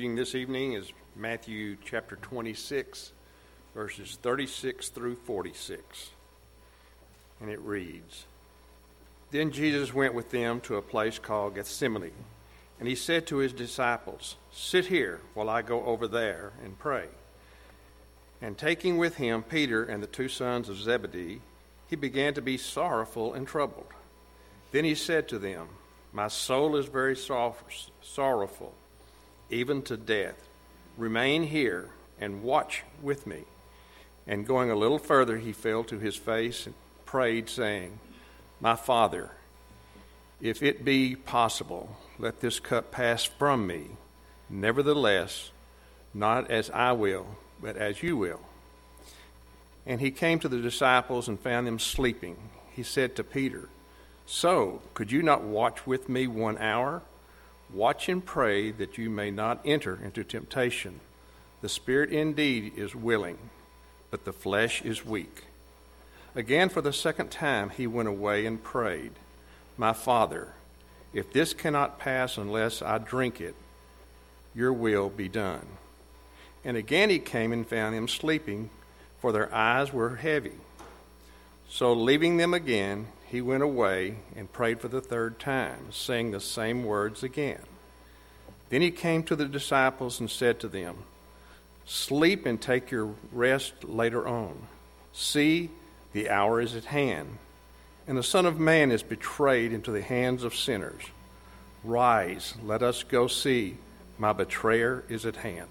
Reading 0.00 0.14
this 0.14 0.36
evening 0.36 0.74
is 0.74 0.92
Matthew 1.16 1.76
chapter 1.84 2.14
26, 2.14 3.10
verses 3.74 4.16
36 4.22 4.90
through 4.90 5.16
46. 5.16 6.10
And 7.40 7.50
it 7.50 7.58
reads 7.58 8.26
Then 9.32 9.50
Jesus 9.50 9.92
went 9.92 10.14
with 10.14 10.30
them 10.30 10.60
to 10.60 10.76
a 10.76 10.82
place 10.82 11.18
called 11.18 11.56
Gethsemane, 11.56 12.12
and 12.78 12.86
he 12.86 12.94
said 12.94 13.26
to 13.26 13.38
his 13.38 13.52
disciples, 13.52 14.36
Sit 14.52 14.86
here 14.86 15.20
while 15.34 15.50
I 15.50 15.62
go 15.62 15.84
over 15.84 16.06
there 16.06 16.52
and 16.62 16.78
pray. 16.78 17.08
And 18.40 18.56
taking 18.56 18.98
with 18.98 19.16
him 19.16 19.42
Peter 19.42 19.82
and 19.82 20.00
the 20.00 20.06
two 20.06 20.28
sons 20.28 20.68
of 20.68 20.78
Zebedee, 20.78 21.40
he 21.88 21.96
began 21.96 22.34
to 22.34 22.40
be 22.40 22.56
sorrowful 22.56 23.34
and 23.34 23.48
troubled. 23.48 23.92
Then 24.70 24.84
he 24.84 24.94
said 24.94 25.26
to 25.26 25.40
them, 25.40 25.66
My 26.12 26.28
soul 26.28 26.76
is 26.76 26.86
very 26.86 27.16
sorrowful 27.16 28.74
even 29.50 29.82
to 29.82 29.96
death. 29.96 30.48
Remain 30.96 31.44
here 31.44 31.90
and 32.20 32.42
watch 32.42 32.82
with 33.02 33.26
me. 33.26 33.44
And 34.26 34.46
going 34.46 34.70
a 34.70 34.76
little 34.76 34.98
further, 34.98 35.38
he 35.38 35.52
fell 35.52 35.84
to 35.84 35.98
his 35.98 36.16
face 36.16 36.66
and 36.66 36.74
prayed, 37.06 37.48
saying, 37.48 37.98
My 38.60 38.76
Father, 38.76 39.30
if 40.40 40.62
it 40.62 40.84
be 40.84 41.16
possible, 41.16 41.96
let 42.18 42.40
this 42.40 42.60
cup 42.60 42.90
pass 42.90 43.24
from 43.24 43.66
me. 43.66 43.86
Nevertheless, 44.50 45.50
not 46.12 46.50
as 46.50 46.70
I 46.70 46.92
will, 46.92 47.26
but 47.60 47.76
as 47.76 48.02
you 48.02 48.16
will. 48.16 48.40
And 49.86 50.00
he 50.00 50.10
came 50.10 50.38
to 50.40 50.48
the 50.48 50.60
disciples 50.60 51.28
and 51.28 51.40
found 51.40 51.66
them 51.66 51.78
sleeping. 51.78 52.36
He 52.70 52.82
said 52.82 53.16
to 53.16 53.24
Peter, 53.24 53.68
So, 54.26 54.82
could 54.94 55.10
you 55.10 55.22
not 55.22 55.42
watch 55.42 55.86
with 55.86 56.08
me 56.08 56.26
one 56.26 56.58
hour? 56.58 57.02
Watch 57.72 58.08
and 58.08 58.24
pray 58.24 58.70
that 58.70 58.96
you 58.96 59.10
may 59.10 59.30
not 59.30 59.60
enter 59.64 59.98
into 60.02 60.24
temptation. 60.24 61.00
The 61.60 61.68
spirit 61.68 62.10
indeed 62.10 62.72
is 62.76 62.94
willing, 62.94 63.38
but 64.10 64.24
the 64.24 64.32
flesh 64.32 64.80
is 64.82 65.04
weak. 65.04 65.44
Again, 66.34 66.68
for 66.68 66.80
the 66.80 66.92
second 66.92 67.30
time, 67.30 67.70
he 67.70 67.86
went 67.86 68.08
away 68.08 68.46
and 68.46 68.62
prayed, 68.62 69.12
My 69.76 69.92
Father, 69.92 70.54
if 71.12 71.32
this 71.32 71.52
cannot 71.52 71.98
pass 71.98 72.38
unless 72.38 72.80
I 72.80 72.98
drink 72.98 73.40
it, 73.40 73.54
your 74.54 74.72
will 74.72 75.08
be 75.08 75.28
done. 75.28 75.66
And 76.64 76.76
again 76.76 77.10
he 77.10 77.18
came 77.18 77.52
and 77.52 77.66
found 77.66 77.94
them 77.94 78.08
sleeping, 78.08 78.70
for 79.20 79.32
their 79.32 79.52
eyes 79.54 79.92
were 79.92 80.16
heavy. 80.16 80.52
So, 81.68 81.92
leaving 81.92 82.38
them 82.38 82.54
again, 82.54 83.08
he 83.30 83.40
went 83.42 83.62
away 83.62 84.16
and 84.34 84.52
prayed 84.52 84.80
for 84.80 84.88
the 84.88 85.00
third 85.00 85.38
time, 85.38 85.90
saying 85.90 86.30
the 86.30 86.40
same 86.40 86.84
words 86.84 87.22
again. 87.22 87.62
Then 88.70 88.82
he 88.82 88.90
came 88.90 89.22
to 89.24 89.36
the 89.36 89.46
disciples 89.46 90.18
and 90.18 90.30
said 90.30 90.58
to 90.60 90.68
them, 90.68 91.04
Sleep 91.84 92.46
and 92.46 92.60
take 92.60 92.90
your 92.90 93.14
rest 93.32 93.84
later 93.84 94.26
on. 94.26 94.66
See, 95.12 95.70
the 96.12 96.30
hour 96.30 96.60
is 96.60 96.74
at 96.74 96.86
hand, 96.86 97.38
and 98.06 98.16
the 98.16 98.22
Son 98.22 98.46
of 98.46 98.58
Man 98.58 98.90
is 98.90 99.02
betrayed 99.02 99.72
into 99.72 99.90
the 99.90 100.02
hands 100.02 100.42
of 100.44 100.54
sinners. 100.54 101.02
Rise, 101.84 102.54
let 102.62 102.82
us 102.82 103.02
go 103.02 103.26
see. 103.26 103.76
My 104.18 104.32
betrayer 104.32 105.04
is 105.08 105.24
at 105.24 105.36
hand. 105.36 105.68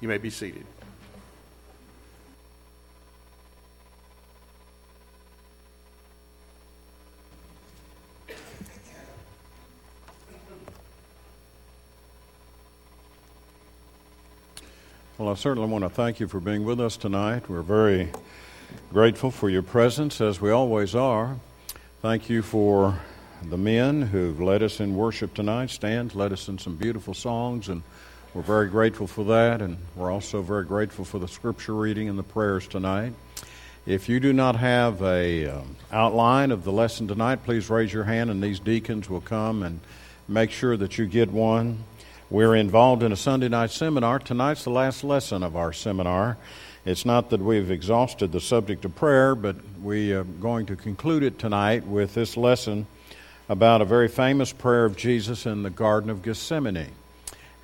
You 0.00 0.08
may 0.08 0.18
be 0.18 0.30
seated. 0.30 0.66
Well, 15.18 15.30
I 15.30 15.34
certainly 15.34 15.70
want 15.70 15.82
to 15.82 15.88
thank 15.88 16.20
you 16.20 16.28
for 16.28 16.40
being 16.40 16.62
with 16.62 16.78
us 16.78 16.98
tonight. 16.98 17.48
We're 17.48 17.62
very 17.62 18.10
grateful 18.92 19.30
for 19.30 19.48
your 19.48 19.62
presence, 19.62 20.20
as 20.20 20.42
we 20.42 20.50
always 20.50 20.94
are. 20.94 21.36
Thank 22.02 22.28
you 22.28 22.42
for 22.42 23.00
the 23.42 23.56
men 23.56 24.02
who've 24.02 24.38
led 24.38 24.62
us 24.62 24.78
in 24.78 24.94
worship 24.94 25.32
tonight. 25.32 25.70
Stan 25.70 26.10
led 26.12 26.34
us 26.34 26.48
in 26.48 26.58
some 26.58 26.76
beautiful 26.76 27.14
songs, 27.14 27.70
and 27.70 27.82
we're 28.34 28.42
very 28.42 28.68
grateful 28.68 29.06
for 29.06 29.24
that. 29.24 29.62
And 29.62 29.78
we're 29.94 30.12
also 30.12 30.42
very 30.42 30.66
grateful 30.66 31.06
for 31.06 31.18
the 31.18 31.28
scripture 31.28 31.72
reading 31.72 32.10
and 32.10 32.18
the 32.18 32.22
prayers 32.22 32.68
tonight. 32.68 33.14
If 33.86 34.10
you 34.10 34.20
do 34.20 34.34
not 34.34 34.56
have 34.56 35.00
a 35.00 35.46
um, 35.46 35.76
outline 35.90 36.50
of 36.50 36.62
the 36.62 36.72
lesson 36.72 37.08
tonight, 37.08 37.42
please 37.42 37.70
raise 37.70 37.90
your 37.90 38.04
hand, 38.04 38.30
and 38.30 38.42
these 38.42 38.60
deacons 38.60 39.08
will 39.08 39.22
come 39.22 39.62
and 39.62 39.80
make 40.28 40.50
sure 40.50 40.76
that 40.76 40.98
you 40.98 41.06
get 41.06 41.30
one. 41.30 41.84
We're 42.28 42.56
involved 42.56 43.04
in 43.04 43.12
a 43.12 43.16
Sunday 43.16 43.48
night 43.48 43.70
seminar. 43.70 44.18
Tonight's 44.18 44.64
the 44.64 44.70
last 44.70 45.04
lesson 45.04 45.44
of 45.44 45.54
our 45.54 45.72
seminar. 45.72 46.36
It's 46.84 47.04
not 47.04 47.30
that 47.30 47.40
we've 47.40 47.70
exhausted 47.70 48.32
the 48.32 48.40
subject 48.40 48.84
of 48.84 48.96
prayer, 48.96 49.36
but 49.36 49.54
we 49.80 50.12
are 50.12 50.24
going 50.24 50.66
to 50.66 50.74
conclude 50.74 51.22
it 51.22 51.38
tonight 51.38 51.86
with 51.86 52.14
this 52.14 52.36
lesson 52.36 52.88
about 53.48 53.80
a 53.80 53.84
very 53.84 54.08
famous 54.08 54.52
prayer 54.52 54.84
of 54.86 54.96
Jesus 54.96 55.46
in 55.46 55.62
the 55.62 55.70
Garden 55.70 56.10
of 56.10 56.22
Gethsemane. 56.22 56.88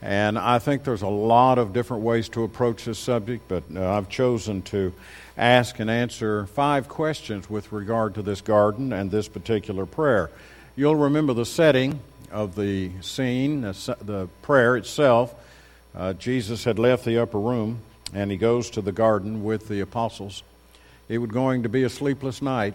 And 0.00 0.38
I 0.38 0.60
think 0.60 0.84
there's 0.84 1.02
a 1.02 1.08
lot 1.08 1.58
of 1.58 1.72
different 1.72 2.04
ways 2.04 2.28
to 2.28 2.44
approach 2.44 2.84
this 2.84 3.00
subject, 3.00 3.48
but 3.48 3.64
uh, 3.74 3.96
I've 3.96 4.08
chosen 4.08 4.62
to 4.62 4.92
ask 5.36 5.80
and 5.80 5.90
answer 5.90 6.46
five 6.46 6.88
questions 6.88 7.50
with 7.50 7.72
regard 7.72 8.14
to 8.14 8.22
this 8.22 8.40
garden 8.40 8.92
and 8.92 9.10
this 9.10 9.26
particular 9.26 9.86
prayer. 9.86 10.30
You'll 10.76 10.94
remember 10.94 11.34
the 11.34 11.46
setting 11.46 11.98
of 12.32 12.54
the 12.56 12.91
scene, 13.00 13.60
the 13.60 14.28
prayer 14.43 14.76
itself, 14.76 15.34
uh, 15.94 16.15
Jesus 16.15 16.65
had 16.65 16.78
left 16.78 17.04
the 17.04 17.19
upper 17.19 17.38
room 17.38 17.81
and 18.15 18.31
he 18.31 18.37
goes 18.37 18.70
to 18.70 18.81
the 18.81 18.93
garden 18.93 19.44
with 19.44 19.69
the 19.69 19.81
apostles. 19.81 20.43
It 21.09 21.19
was 21.19 21.31
going 21.31 21.62
to 21.62 21.69
be 21.69 21.82
a 21.84 21.88
sleepless 21.88 22.43
night. 22.43 22.75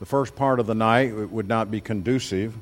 The 0.00 0.06
first 0.06 0.34
part 0.34 0.58
of 0.58 0.66
the 0.66 0.74
night 0.74 1.14
would 1.14 1.48
not 1.48 1.70
be 1.70 1.80
conducive 1.80 2.54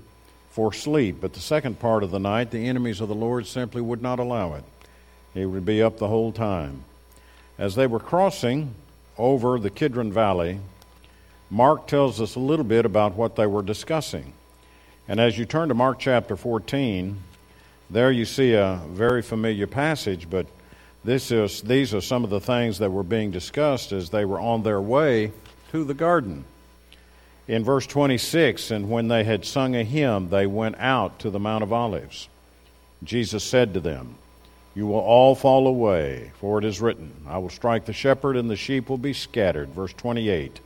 for 0.51 0.73
sleep, 0.73 1.17
but 1.21 1.33
the 1.33 1.41
second 1.41 1.79
part 1.79 2.03
of 2.03 2.11
the 2.11 2.19
night, 2.19 2.51
the 2.51 2.67
enemies 2.67 3.01
of 3.01 3.09
the 3.09 3.15
Lord 3.15 3.47
simply 3.47 3.81
would 3.81 4.03
not 4.03 4.19
allow 4.19 4.55
it. 4.55 4.65
He 5.33 5.47
would 5.47 5.65
be 5.65 5.83
up 5.83 5.99
the 5.99 6.09
whole 6.09 6.33
time. 6.33 6.85
As 7.57 7.75
they 7.75 7.87
were 7.87 8.01
crossing 8.01 8.75
over 9.17 9.59
the 9.59 9.71
Kidron 9.71 10.13
Valley, 10.13 10.59
Mark 11.51 11.87
tells 11.87 12.21
us 12.21 12.35
a 12.35 12.41
little 12.41 12.65
bit 12.65 12.85
about 12.85 13.15
what 13.15 13.37
they 13.37 13.47
were 13.47 13.63
discussing. 13.63 14.33
And 15.11 15.19
as 15.19 15.37
you 15.37 15.45
turn 15.45 15.71
to 15.71 15.75
Mark 15.75 15.99
chapter 15.99 16.37
14, 16.37 17.19
there 17.91 18.13
you 18.13 18.25
see 18.25 18.53
a 18.53 18.81
very 18.91 19.23
familiar 19.23 19.67
passage, 19.67 20.31
but 20.31 20.47
this 21.03 21.33
is, 21.33 21.63
these 21.63 21.93
are 21.95 22.01
some 22.01 22.23
of 22.23 22.31
the 22.31 22.39
things 22.39 22.79
that 22.79 22.93
were 22.93 23.03
being 23.03 23.33
discussed 23.33 23.91
as 23.91 24.11
they 24.11 24.25
were 24.25 24.39
on 24.39 24.63
their 24.63 24.81
way 24.81 25.33
to 25.73 25.83
the 25.83 25.95
garden. 25.95 26.45
In 27.49 27.65
verse 27.65 27.89
26, 27.89 28.71
and 28.71 28.89
when 28.89 29.09
they 29.09 29.25
had 29.25 29.45
sung 29.45 29.75
a 29.75 29.83
hymn, 29.83 30.29
they 30.29 30.47
went 30.47 30.77
out 30.79 31.19
to 31.19 31.31
the 31.31 31.41
Mount 31.41 31.65
of 31.65 31.73
Olives. 31.73 32.29
Jesus 33.03 33.43
said 33.43 33.75
to 33.75 33.81
them, 33.81 34.15
You 34.77 34.87
will 34.87 35.01
all 35.01 35.35
fall 35.35 35.67
away, 35.67 36.31
for 36.39 36.61
it 36.61 36.65
is 36.65 36.81
written, 36.81 37.11
I 37.27 37.39
will 37.39 37.51
strike 37.51 37.85
the 37.85 37.93
shepherd, 37.93 38.37
and 38.37 38.49
the 38.49 38.55
sheep 38.55 38.89
will 38.89 38.97
be 38.97 39.13
scattered. 39.13 39.71
Verse 39.71 39.93
28. 39.93 40.61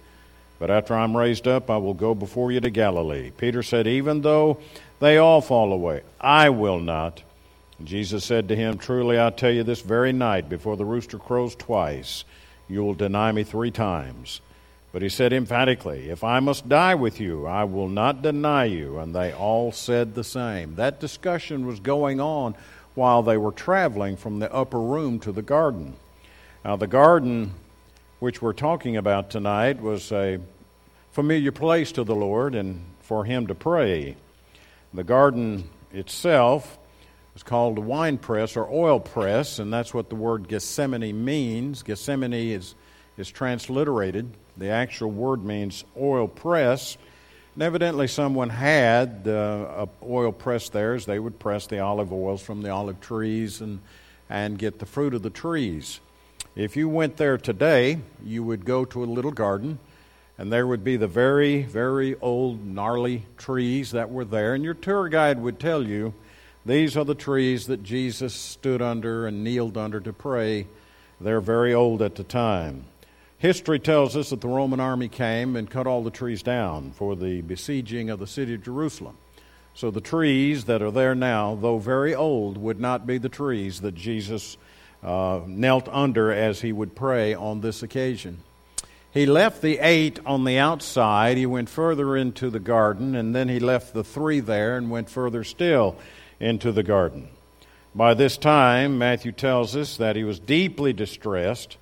But 0.64 0.70
after 0.70 0.94
I'm 0.94 1.14
raised 1.14 1.46
up, 1.46 1.68
I 1.68 1.76
will 1.76 1.92
go 1.92 2.14
before 2.14 2.50
you 2.50 2.58
to 2.58 2.70
Galilee. 2.70 3.30
Peter 3.36 3.62
said, 3.62 3.86
Even 3.86 4.22
though 4.22 4.56
they 4.98 5.18
all 5.18 5.42
fall 5.42 5.74
away, 5.74 6.00
I 6.18 6.48
will 6.48 6.78
not. 6.78 7.22
Jesus 7.84 8.24
said 8.24 8.48
to 8.48 8.56
him, 8.56 8.78
Truly 8.78 9.20
I 9.20 9.28
tell 9.28 9.50
you, 9.50 9.62
this 9.62 9.82
very 9.82 10.14
night, 10.14 10.48
before 10.48 10.78
the 10.78 10.86
rooster 10.86 11.18
crows 11.18 11.54
twice, 11.54 12.24
you 12.66 12.82
will 12.82 12.94
deny 12.94 13.30
me 13.30 13.44
three 13.44 13.70
times. 13.70 14.40
But 14.90 15.02
he 15.02 15.10
said 15.10 15.34
emphatically, 15.34 16.08
If 16.08 16.24
I 16.24 16.40
must 16.40 16.66
die 16.66 16.94
with 16.94 17.20
you, 17.20 17.44
I 17.44 17.64
will 17.64 17.90
not 17.90 18.22
deny 18.22 18.64
you. 18.64 18.98
And 18.98 19.14
they 19.14 19.34
all 19.34 19.70
said 19.70 20.14
the 20.14 20.24
same. 20.24 20.76
That 20.76 20.98
discussion 20.98 21.66
was 21.66 21.78
going 21.78 22.22
on 22.22 22.54
while 22.94 23.22
they 23.22 23.36
were 23.36 23.52
traveling 23.52 24.16
from 24.16 24.38
the 24.38 24.50
upper 24.50 24.80
room 24.80 25.20
to 25.20 25.32
the 25.32 25.42
garden. 25.42 25.96
Now, 26.64 26.76
the 26.76 26.86
garden 26.86 27.52
which 28.24 28.40
we're 28.40 28.54
talking 28.54 28.96
about 28.96 29.28
tonight 29.28 29.82
was 29.82 30.10
a 30.10 30.38
familiar 31.14 31.52
place 31.52 31.92
to 31.92 32.02
the 32.02 32.14
Lord 32.14 32.56
and 32.56 32.84
for 32.98 33.24
Him 33.24 33.46
to 33.46 33.54
pray. 33.54 34.16
The 34.92 35.04
garden 35.04 35.70
itself 35.92 36.76
is 37.36 37.44
called 37.44 37.78
a 37.78 37.80
wine 37.80 38.18
press 38.18 38.56
or 38.56 38.68
oil 38.68 38.98
press, 38.98 39.60
and 39.60 39.72
that's 39.72 39.94
what 39.94 40.08
the 40.08 40.16
word 40.16 40.48
Gethsemane 40.48 41.24
means. 41.24 41.84
Gethsemane 41.84 42.32
is, 42.32 42.74
is 43.16 43.30
transliterated. 43.30 44.28
The 44.56 44.70
actual 44.70 45.12
word 45.12 45.44
means 45.44 45.84
oil 45.96 46.26
press. 46.26 46.98
And 47.54 47.62
evidently, 47.62 48.08
someone 48.08 48.50
had 48.50 49.28
uh, 49.28 49.86
a 49.86 49.88
oil 50.04 50.32
press 50.32 50.68
there 50.68 50.94
as 50.94 51.06
they 51.06 51.20
would 51.20 51.38
press 51.38 51.68
the 51.68 51.78
olive 51.78 52.12
oils 52.12 52.42
from 52.42 52.60
the 52.62 52.70
olive 52.70 53.00
trees 53.00 53.60
and, 53.60 53.78
and 54.28 54.58
get 54.58 54.80
the 54.80 54.86
fruit 54.86 55.14
of 55.14 55.22
the 55.22 55.30
trees. 55.30 56.00
If 56.56 56.76
you 56.76 56.88
went 56.88 57.18
there 57.18 57.38
today, 57.38 58.00
you 58.24 58.42
would 58.42 58.64
go 58.64 58.84
to 58.86 59.04
a 59.04 59.06
little 59.06 59.30
garden, 59.30 59.78
and 60.36 60.52
there 60.52 60.66
would 60.66 60.82
be 60.82 60.96
the 60.96 61.06
very, 61.06 61.62
very 61.62 62.16
old, 62.20 62.64
gnarly 62.64 63.24
trees 63.36 63.92
that 63.92 64.10
were 64.10 64.24
there, 64.24 64.54
and 64.54 64.64
your 64.64 64.74
tour 64.74 65.08
guide 65.08 65.40
would 65.40 65.60
tell 65.60 65.86
you 65.86 66.14
These 66.66 66.96
are 66.96 67.04
the 67.04 67.14
trees 67.14 67.66
that 67.66 67.82
Jesus 67.82 68.34
stood 68.34 68.82
under 68.82 69.26
and 69.26 69.44
kneeled 69.44 69.76
under 69.76 70.00
to 70.00 70.12
pray. 70.12 70.66
They're 71.20 71.40
very 71.40 71.74
old 71.74 72.02
at 72.02 72.16
the 72.16 72.24
time. 72.24 72.84
History 73.38 73.78
tells 73.78 74.16
us 74.16 74.30
that 74.30 74.40
the 74.40 74.48
Roman 74.48 74.80
army 74.80 75.08
came 75.08 75.54
and 75.54 75.70
cut 75.70 75.86
all 75.86 76.02
the 76.02 76.10
trees 76.10 76.42
down 76.42 76.92
for 76.92 77.14
the 77.14 77.42
besieging 77.42 78.08
of 78.08 78.18
the 78.18 78.26
city 78.26 78.54
of 78.54 78.64
Jerusalem. 78.64 79.18
So 79.74 79.90
the 79.90 80.00
trees 80.00 80.64
that 80.64 80.82
are 80.82 80.90
there 80.90 81.14
now, 81.14 81.54
though 81.54 81.78
very 81.78 82.14
old, 82.14 82.56
would 82.56 82.80
not 82.80 83.06
be 83.06 83.18
the 83.18 83.28
trees 83.28 83.80
that 83.82 83.94
Jesus 83.94 84.56
uh, 85.02 85.40
knelt 85.46 85.88
under 85.88 86.32
as 86.32 86.62
he 86.62 86.72
would 86.72 86.94
pray 86.94 87.34
on 87.34 87.60
this 87.60 87.82
occasion. 87.82 88.38
He 89.14 89.26
left 89.26 89.62
the 89.62 89.78
eight 89.78 90.18
on 90.26 90.42
the 90.42 90.58
outside. 90.58 91.36
He 91.36 91.46
went 91.46 91.68
further 91.68 92.16
into 92.16 92.50
the 92.50 92.58
garden, 92.58 93.14
and 93.14 93.32
then 93.32 93.48
he 93.48 93.60
left 93.60 93.94
the 93.94 94.02
three 94.02 94.40
there 94.40 94.76
and 94.76 94.90
went 94.90 95.08
further 95.08 95.44
still 95.44 95.94
into 96.40 96.72
the 96.72 96.82
garden. 96.82 97.28
By 97.94 98.14
this 98.14 98.36
time, 98.36 98.98
Matthew 98.98 99.30
tells 99.30 99.76
us 99.76 99.98
that 99.98 100.16
he 100.16 100.24
was 100.24 100.40
deeply 100.40 100.92
distressed 100.92 101.76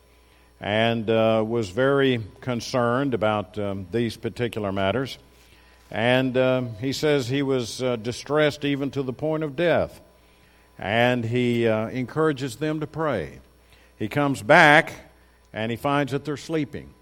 and 0.60 1.08
uh, 1.08 1.42
was 1.46 1.70
very 1.70 2.20
concerned 2.42 3.14
about 3.14 3.58
um, 3.58 3.86
these 3.90 4.18
particular 4.18 4.70
matters. 4.70 5.16
And 5.90 6.36
uh, 6.36 6.64
he 6.80 6.92
says 6.92 7.28
he 7.28 7.40
was 7.40 7.82
uh, 7.82 7.96
distressed 7.96 8.62
even 8.66 8.90
to 8.90 9.02
the 9.02 9.14
point 9.14 9.42
of 9.42 9.56
death. 9.56 10.02
And 10.78 11.24
he 11.24 11.66
uh, 11.66 11.88
encourages 11.88 12.56
them 12.56 12.80
to 12.80 12.86
pray. 12.86 13.40
He 13.98 14.08
comes 14.08 14.42
back 14.42 14.92
and 15.50 15.70
he 15.70 15.78
finds 15.78 16.12
that 16.12 16.26
they're 16.26 16.36
sleeping. 16.36 16.92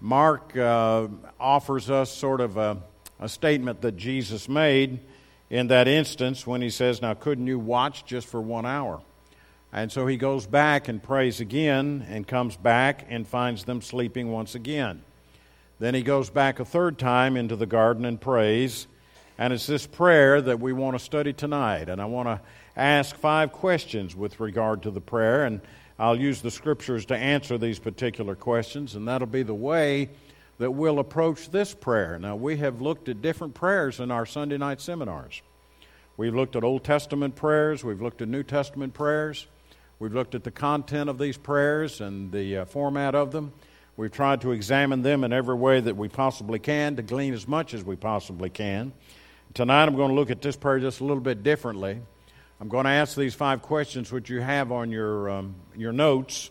Mark 0.00 0.56
uh, 0.56 1.08
offers 1.40 1.90
us 1.90 2.12
sort 2.12 2.40
of 2.40 2.56
a, 2.56 2.78
a 3.18 3.28
statement 3.28 3.80
that 3.80 3.96
Jesus 3.96 4.48
made 4.48 5.00
in 5.48 5.68
that 5.68 5.88
instance 5.88 6.46
when 6.46 6.60
he 6.60 6.70
says, 6.70 7.00
Now, 7.00 7.14
couldn't 7.14 7.46
you 7.46 7.58
watch 7.58 8.04
just 8.04 8.26
for 8.26 8.40
one 8.40 8.66
hour? 8.66 9.00
And 9.72 9.90
so 9.90 10.06
he 10.06 10.16
goes 10.16 10.46
back 10.46 10.88
and 10.88 11.02
prays 11.02 11.40
again 11.40 12.06
and 12.08 12.26
comes 12.26 12.56
back 12.56 13.06
and 13.08 13.26
finds 13.26 13.64
them 13.64 13.82
sleeping 13.82 14.30
once 14.30 14.54
again. 14.54 15.02
Then 15.78 15.94
he 15.94 16.02
goes 16.02 16.30
back 16.30 16.60
a 16.60 16.64
third 16.64 16.98
time 16.98 17.36
into 17.36 17.56
the 17.56 17.66
garden 17.66 18.04
and 18.04 18.20
prays. 18.20 18.86
And 19.38 19.52
it's 19.52 19.66
this 19.66 19.86
prayer 19.86 20.40
that 20.40 20.60
we 20.60 20.72
want 20.72 20.98
to 20.98 21.04
study 21.04 21.34
tonight. 21.34 21.90
And 21.90 22.00
I 22.00 22.06
want 22.06 22.28
to 22.28 22.40
ask 22.74 23.14
five 23.16 23.52
questions 23.52 24.16
with 24.16 24.40
regard 24.40 24.84
to 24.84 24.90
the 24.90 25.00
prayer. 25.00 25.44
And 25.44 25.60
I'll 25.98 26.18
use 26.18 26.42
the 26.42 26.50
scriptures 26.50 27.06
to 27.06 27.16
answer 27.16 27.58
these 27.58 27.78
particular 27.78 28.34
questions. 28.34 28.94
And 28.94 29.08
that'll 29.08 29.26
be 29.26 29.42
the 29.42 29.54
way 29.54 30.10
that 30.58 30.70
we'll 30.70 30.98
approach 30.98 31.50
this 31.50 31.74
prayer. 31.74 32.18
Now, 32.18 32.36
we 32.36 32.56
have 32.58 32.80
looked 32.80 33.08
at 33.08 33.22
different 33.22 33.54
prayers 33.54 34.00
in 34.00 34.10
our 34.10 34.26
Sunday 34.26 34.58
night 34.58 34.80
seminars. 34.80 35.42
We've 36.16 36.34
looked 36.34 36.56
at 36.56 36.64
Old 36.64 36.84
Testament 36.84 37.36
prayers, 37.36 37.84
we've 37.84 38.00
looked 38.00 38.22
at 38.22 38.28
New 38.28 38.42
Testament 38.42 38.94
prayers. 38.94 39.46
We've 39.98 40.12
looked 40.12 40.34
at 40.34 40.44
the 40.44 40.50
content 40.50 41.08
of 41.08 41.16
these 41.16 41.38
prayers 41.38 42.02
and 42.02 42.30
the 42.30 42.58
uh, 42.58 42.64
format 42.66 43.14
of 43.14 43.32
them. 43.32 43.54
We've 43.96 44.12
tried 44.12 44.42
to 44.42 44.52
examine 44.52 45.00
them 45.00 45.24
in 45.24 45.32
every 45.32 45.54
way 45.54 45.80
that 45.80 45.96
we 45.96 46.08
possibly 46.08 46.58
can 46.58 46.96
to 46.96 47.02
glean 47.02 47.32
as 47.32 47.48
much 47.48 47.72
as 47.72 47.82
we 47.82 47.96
possibly 47.96 48.50
can. 48.50 48.92
Tonight 49.54 49.84
I'm 49.84 49.96
going 49.96 50.10
to 50.10 50.14
look 50.14 50.30
at 50.30 50.42
this 50.42 50.54
prayer 50.54 50.78
just 50.80 51.00
a 51.00 51.04
little 51.04 51.22
bit 51.22 51.42
differently. 51.42 52.02
I'm 52.58 52.68
going 52.68 52.84
to 52.84 52.90
ask 52.90 53.14
these 53.14 53.34
five 53.34 53.60
questions 53.60 54.10
which 54.10 54.30
you 54.30 54.40
have 54.40 54.72
on 54.72 54.90
your, 54.90 55.28
um, 55.28 55.56
your 55.76 55.92
notes 55.92 56.50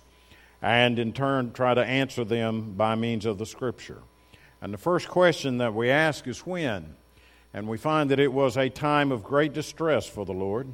and 0.62 1.00
in 1.00 1.14
turn 1.14 1.52
try 1.52 1.74
to 1.74 1.84
answer 1.84 2.24
them 2.24 2.74
by 2.74 2.94
means 2.94 3.26
of 3.26 3.40
the 3.40 3.46
Scripture. 3.48 4.04
And 4.62 4.72
the 4.72 4.78
first 4.78 5.08
question 5.08 5.58
that 5.58 5.74
we 5.74 5.90
ask 5.90 6.28
is 6.28 6.46
when? 6.46 6.96
And 7.56 7.68
we 7.68 7.80
find 7.80 8.12
that 8.12 8.20
it 8.20 8.32
was 8.32 8.56
a 8.56 8.70
time 8.70 9.12
of 9.12 9.24
great 9.24 9.54
distress 9.54 10.06
for 10.06 10.26
the 10.26 10.34
Lord. 10.34 10.68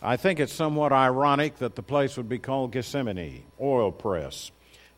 I 0.00 0.16
think 0.16 0.38
it's 0.38 0.52
somewhat 0.52 0.92
ironic 0.92 1.56
that 1.56 1.74
the 1.74 1.82
place 1.82 2.16
would 2.16 2.28
be 2.28 2.38
called 2.38 2.70
Gethsemane, 2.70 3.42
oil 3.60 3.90
press, 3.90 4.52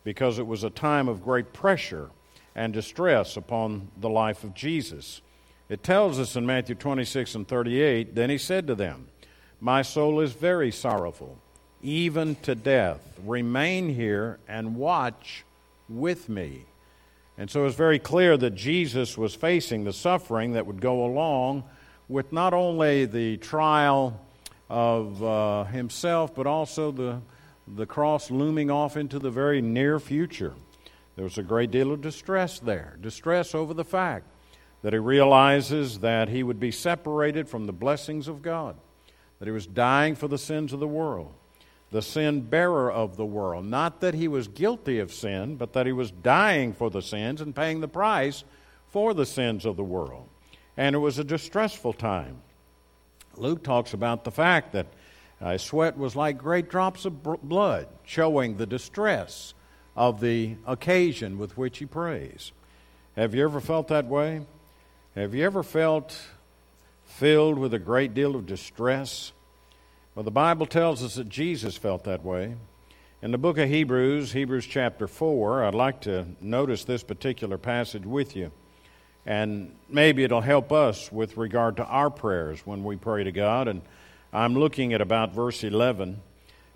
because 0.04 0.38
it 0.38 0.46
was 0.46 0.64
a 0.64 0.70
time 0.70 1.08
of 1.08 1.22
great 1.22 1.54
pressure 1.54 2.10
and 2.54 2.74
distress 2.74 3.38
upon 3.38 3.90
the 3.96 4.10
life 4.10 4.44
of 4.44 4.52
Jesus. 4.52 5.22
It 5.70 5.82
tells 5.82 6.18
us 6.18 6.36
in 6.36 6.44
Matthew 6.44 6.74
26 6.74 7.34
and 7.36 7.48
38 7.48 8.14
Then 8.14 8.28
he 8.28 8.36
said 8.36 8.66
to 8.66 8.74
them, 8.74 9.08
My 9.64 9.82
soul 9.82 10.18
is 10.18 10.32
very 10.32 10.72
sorrowful, 10.72 11.38
even 11.82 12.34
to 12.42 12.56
death. 12.56 12.98
Remain 13.24 13.94
here 13.94 14.40
and 14.48 14.74
watch 14.74 15.44
with 15.88 16.28
me. 16.28 16.64
And 17.38 17.48
so 17.48 17.64
it's 17.64 17.76
very 17.76 18.00
clear 18.00 18.36
that 18.36 18.56
Jesus 18.56 19.16
was 19.16 19.36
facing 19.36 19.84
the 19.84 19.92
suffering 19.92 20.54
that 20.54 20.66
would 20.66 20.80
go 20.80 21.04
along 21.04 21.62
with 22.08 22.32
not 22.32 22.52
only 22.54 23.04
the 23.04 23.36
trial 23.36 24.20
of 24.68 25.22
uh, 25.22 25.62
himself, 25.66 26.34
but 26.34 26.48
also 26.48 26.90
the, 26.90 27.20
the 27.68 27.86
cross 27.86 28.32
looming 28.32 28.68
off 28.68 28.96
into 28.96 29.20
the 29.20 29.30
very 29.30 29.62
near 29.62 30.00
future. 30.00 30.54
There 31.14 31.22
was 31.22 31.38
a 31.38 31.42
great 31.44 31.70
deal 31.70 31.92
of 31.92 32.00
distress 32.00 32.58
there, 32.58 32.96
distress 33.00 33.54
over 33.54 33.74
the 33.74 33.84
fact 33.84 34.26
that 34.82 34.92
he 34.92 34.98
realizes 34.98 36.00
that 36.00 36.28
he 36.28 36.42
would 36.42 36.58
be 36.58 36.72
separated 36.72 37.48
from 37.48 37.66
the 37.66 37.72
blessings 37.72 38.26
of 38.26 38.42
God, 38.42 38.74
that 39.42 39.48
he 39.48 39.52
was 39.52 39.66
dying 39.66 40.14
for 40.14 40.28
the 40.28 40.38
sins 40.38 40.72
of 40.72 40.78
the 40.78 40.86
world, 40.86 41.34
the 41.90 42.00
sin 42.00 42.42
bearer 42.42 42.92
of 42.92 43.16
the 43.16 43.26
world. 43.26 43.64
Not 43.64 44.00
that 44.00 44.14
he 44.14 44.28
was 44.28 44.46
guilty 44.46 45.00
of 45.00 45.12
sin, 45.12 45.56
but 45.56 45.72
that 45.72 45.84
he 45.84 45.90
was 45.90 46.12
dying 46.12 46.72
for 46.72 46.90
the 46.90 47.02
sins 47.02 47.40
and 47.40 47.52
paying 47.52 47.80
the 47.80 47.88
price 47.88 48.44
for 48.90 49.14
the 49.14 49.26
sins 49.26 49.66
of 49.66 49.76
the 49.76 49.82
world. 49.82 50.28
And 50.76 50.94
it 50.94 51.00
was 51.00 51.18
a 51.18 51.24
distressful 51.24 51.94
time. 51.94 52.40
Luke 53.36 53.64
talks 53.64 53.94
about 53.94 54.22
the 54.22 54.30
fact 54.30 54.74
that 54.74 54.86
uh, 55.40 55.58
sweat 55.58 55.98
was 55.98 56.14
like 56.14 56.38
great 56.38 56.70
drops 56.70 57.04
of 57.04 57.24
blood, 57.42 57.88
showing 58.04 58.58
the 58.58 58.66
distress 58.66 59.54
of 59.96 60.20
the 60.20 60.54
occasion 60.68 61.36
with 61.36 61.58
which 61.58 61.78
he 61.78 61.86
prays. 61.86 62.52
Have 63.16 63.34
you 63.34 63.42
ever 63.42 63.60
felt 63.60 63.88
that 63.88 64.06
way? 64.06 64.42
Have 65.16 65.34
you 65.34 65.44
ever 65.44 65.64
felt 65.64 66.16
filled 67.16 67.58
with 67.58 67.74
a 67.74 67.78
great 67.78 68.14
deal 68.14 68.34
of 68.34 68.46
distress? 68.46 69.32
Well, 70.14 70.24
the 70.24 70.30
Bible 70.30 70.66
tells 70.66 71.02
us 71.02 71.16
that 71.16 71.28
Jesus 71.28 71.76
felt 71.76 72.04
that 72.04 72.24
way. 72.24 72.56
In 73.20 73.30
the 73.30 73.38
book 73.38 73.58
of 73.58 73.68
Hebrews, 73.68 74.32
Hebrews 74.32 74.66
chapter 74.66 75.06
4, 75.06 75.64
I'd 75.64 75.74
like 75.74 76.00
to 76.02 76.26
notice 76.40 76.84
this 76.84 77.02
particular 77.02 77.58
passage 77.58 78.04
with 78.04 78.34
you. 78.34 78.50
And 79.24 79.76
maybe 79.88 80.24
it'll 80.24 80.40
help 80.40 80.72
us 80.72 81.12
with 81.12 81.36
regard 81.36 81.76
to 81.76 81.84
our 81.84 82.10
prayers 82.10 82.66
when 82.66 82.82
we 82.82 82.96
pray 82.96 83.24
to 83.24 83.30
God. 83.30 83.68
And 83.68 83.82
I'm 84.32 84.54
looking 84.54 84.92
at 84.92 85.00
about 85.00 85.34
verse 85.34 85.62
11. 85.62 86.20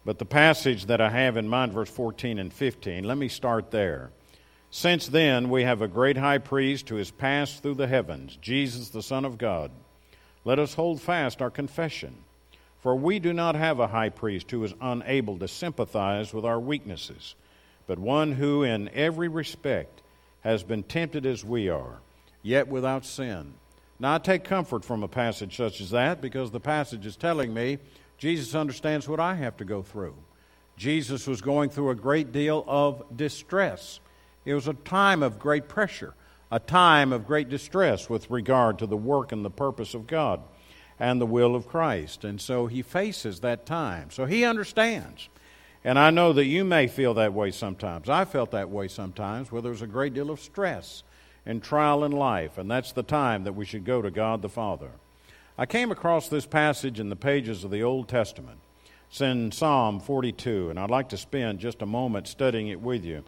But 0.05 0.19
the 0.19 0.27
passage 0.27 0.87
that 0.87 1.01
I 1.01 1.11
have 1.11 1.37
in 1.37 1.49
mind, 1.49 1.73
verse 1.73 1.91
14 1.91 2.39
and 2.39 2.53
15, 2.53 3.05
let 3.05 3.19
me 3.19 3.29
start 3.29 3.71
there. 3.71 4.11
Since 4.71 5.09
then, 5.09 5.51
we 5.51 5.65
have 5.65 5.83
a 5.83 5.89
great 5.89 6.19
high 6.19 6.39
priest 6.39 6.89
who 6.89 6.97
has 6.97 7.11
passed 7.11 7.63
through 7.63 7.75
the 7.75 7.89
heavens, 7.89 8.39
Jesus, 8.41 8.91
the 8.91 9.03
Son 9.03 9.25
of 9.25 9.39
God. 9.39 9.73
Let 10.47 10.61
us 10.61 10.75
hold 10.75 11.03
fast 11.03 11.43
our 11.43 11.51
confession. 11.51 12.15
For 12.79 12.95
we 12.95 13.19
do 13.19 13.33
not 13.33 13.57
have 13.57 13.81
a 13.81 13.89
high 13.89 14.11
priest 14.11 14.49
who 14.53 14.63
is 14.63 14.73
unable 14.81 15.41
to 15.41 15.49
sympathize 15.49 16.33
with 16.33 16.45
our 16.45 16.61
weaknesses, 16.61 17.35
but 17.89 17.99
one 17.99 18.31
who, 18.31 18.63
in 18.63 18.89
every 18.91 19.27
respect, 19.27 20.03
has 20.43 20.63
been 20.63 20.85
tempted 20.85 21.27
as 21.27 21.45
we 21.45 21.69
are 21.69 21.99
yet 22.45 22.69
without 22.69 23.05
sin. 23.05 23.55
Now, 23.99 24.15
I 24.15 24.19
take 24.19 24.45
comfort 24.45 24.85
from 24.85 25.03
a 25.03 25.09
passage 25.09 25.57
such 25.57 25.81
as 25.81 25.91
that 25.91 26.21
because 26.21 26.53
the 26.53 26.61
passage 26.61 27.07
is 27.07 27.17
telling 27.17 27.53
me 27.53 27.79
Jesus 28.17 28.55
understands 28.55 29.09
what 29.09 29.19
I 29.19 29.35
have 29.35 29.57
to 29.57 29.65
go 29.65 29.83
through. 29.83 30.15
Jesus 30.77 31.27
was 31.27 31.41
going 31.41 31.71
through 31.71 31.91
a 31.91 31.97
great 31.97 32.31
deal 32.31 32.65
of 32.69 33.03
distress. 33.17 33.99
It 34.45 34.55
was 34.55 34.69
a 34.69 34.75
time 34.75 35.25
of 35.25 35.41
great 35.41 35.67
pressure, 35.67 36.15
a 36.51 36.61
time 36.61 37.13
of 37.13 37.27
great 37.27 37.49
distress 37.49 38.09
with 38.09 38.31
regard 38.31 38.79
to 38.79 38.87
the 38.87 38.97
work 38.97 39.33
and 39.33 39.45
the 39.45 39.51
purpose 39.51 39.95
of 39.95 40.07
God 40.07 40.41
and 40.99 41.21
the 41.21 41.27
will 41.27 41.55
of 41.55 41.69
Christ. 41.69 42.25
And 42.25 42.41
so 42.41 42.67
he 42.67 42.83
faces 42.83 43.41
that 43.41 43.67
time. 43.67 44.11
So 44.11 44.27
he 44.27 44.45
understands. 44.45 45.29
And 45.85 45.99
I 45.99 46.11
know 46.11 46.33
that 46.33 46.47
you 46.47 46.65
may 46.65 46.89
feel 46.89 47.15
that 47.15 47.33
way 47.33 47.51
sometimes. 47.51 48.09
I 48.09 48.25
felt 48.25 48.51
that 48.53 48.71
way 48.71 48.89
sometimes 48.89 49.53
where 49.53 49.63
there 49.63 49.71
was 49.71 49.83
a 49.83 49.87
great 49.87 50.15
deal 50.15 50.31
of 50.31 50.41
stress 50.41 51.03
and 51.45 51.63
trial 51.63 52.03
in 52.03 52.11
life, 52.11 52.59
and 52.59 52.69
that's 52.69 52.91
the 52.91 53.05
time 53.05 53.45
that 53.45 53.53
we 53.53 53.65
should 53.65 53.85
go 53.85 54.03
to 54.03 54.11
God 54.11 54.43
the 54.43 54.49
Father. 54.49 54.91
I 55.57 55.65
came 55.65 55.93
across 55.93 56.29
this 56.29 56.45
passage 56.45 56.99
in 56.99 57.09
the 57.09 57.17
pages 57.17 57.63
of 57.63 57.71
the 57.71 57.85
Old 57.85 58.09
Testament. 58.09 58.59
It's 59.09 59.21
in 59.21 59.53
Psalm 59.53 60.01
42, 60.01 60.71
and 60.71 60.79
I'd 60.79 60.91
like 60.91 61.09
to 61.11 61.17
spend 61.17 61.61
just 61.61 61.83
a 61.83 61.87
moment 61.87 62.27
studying 62.27 62.67
it 62.69 62.81
with 62.81 63.05
you. 63.05 63.23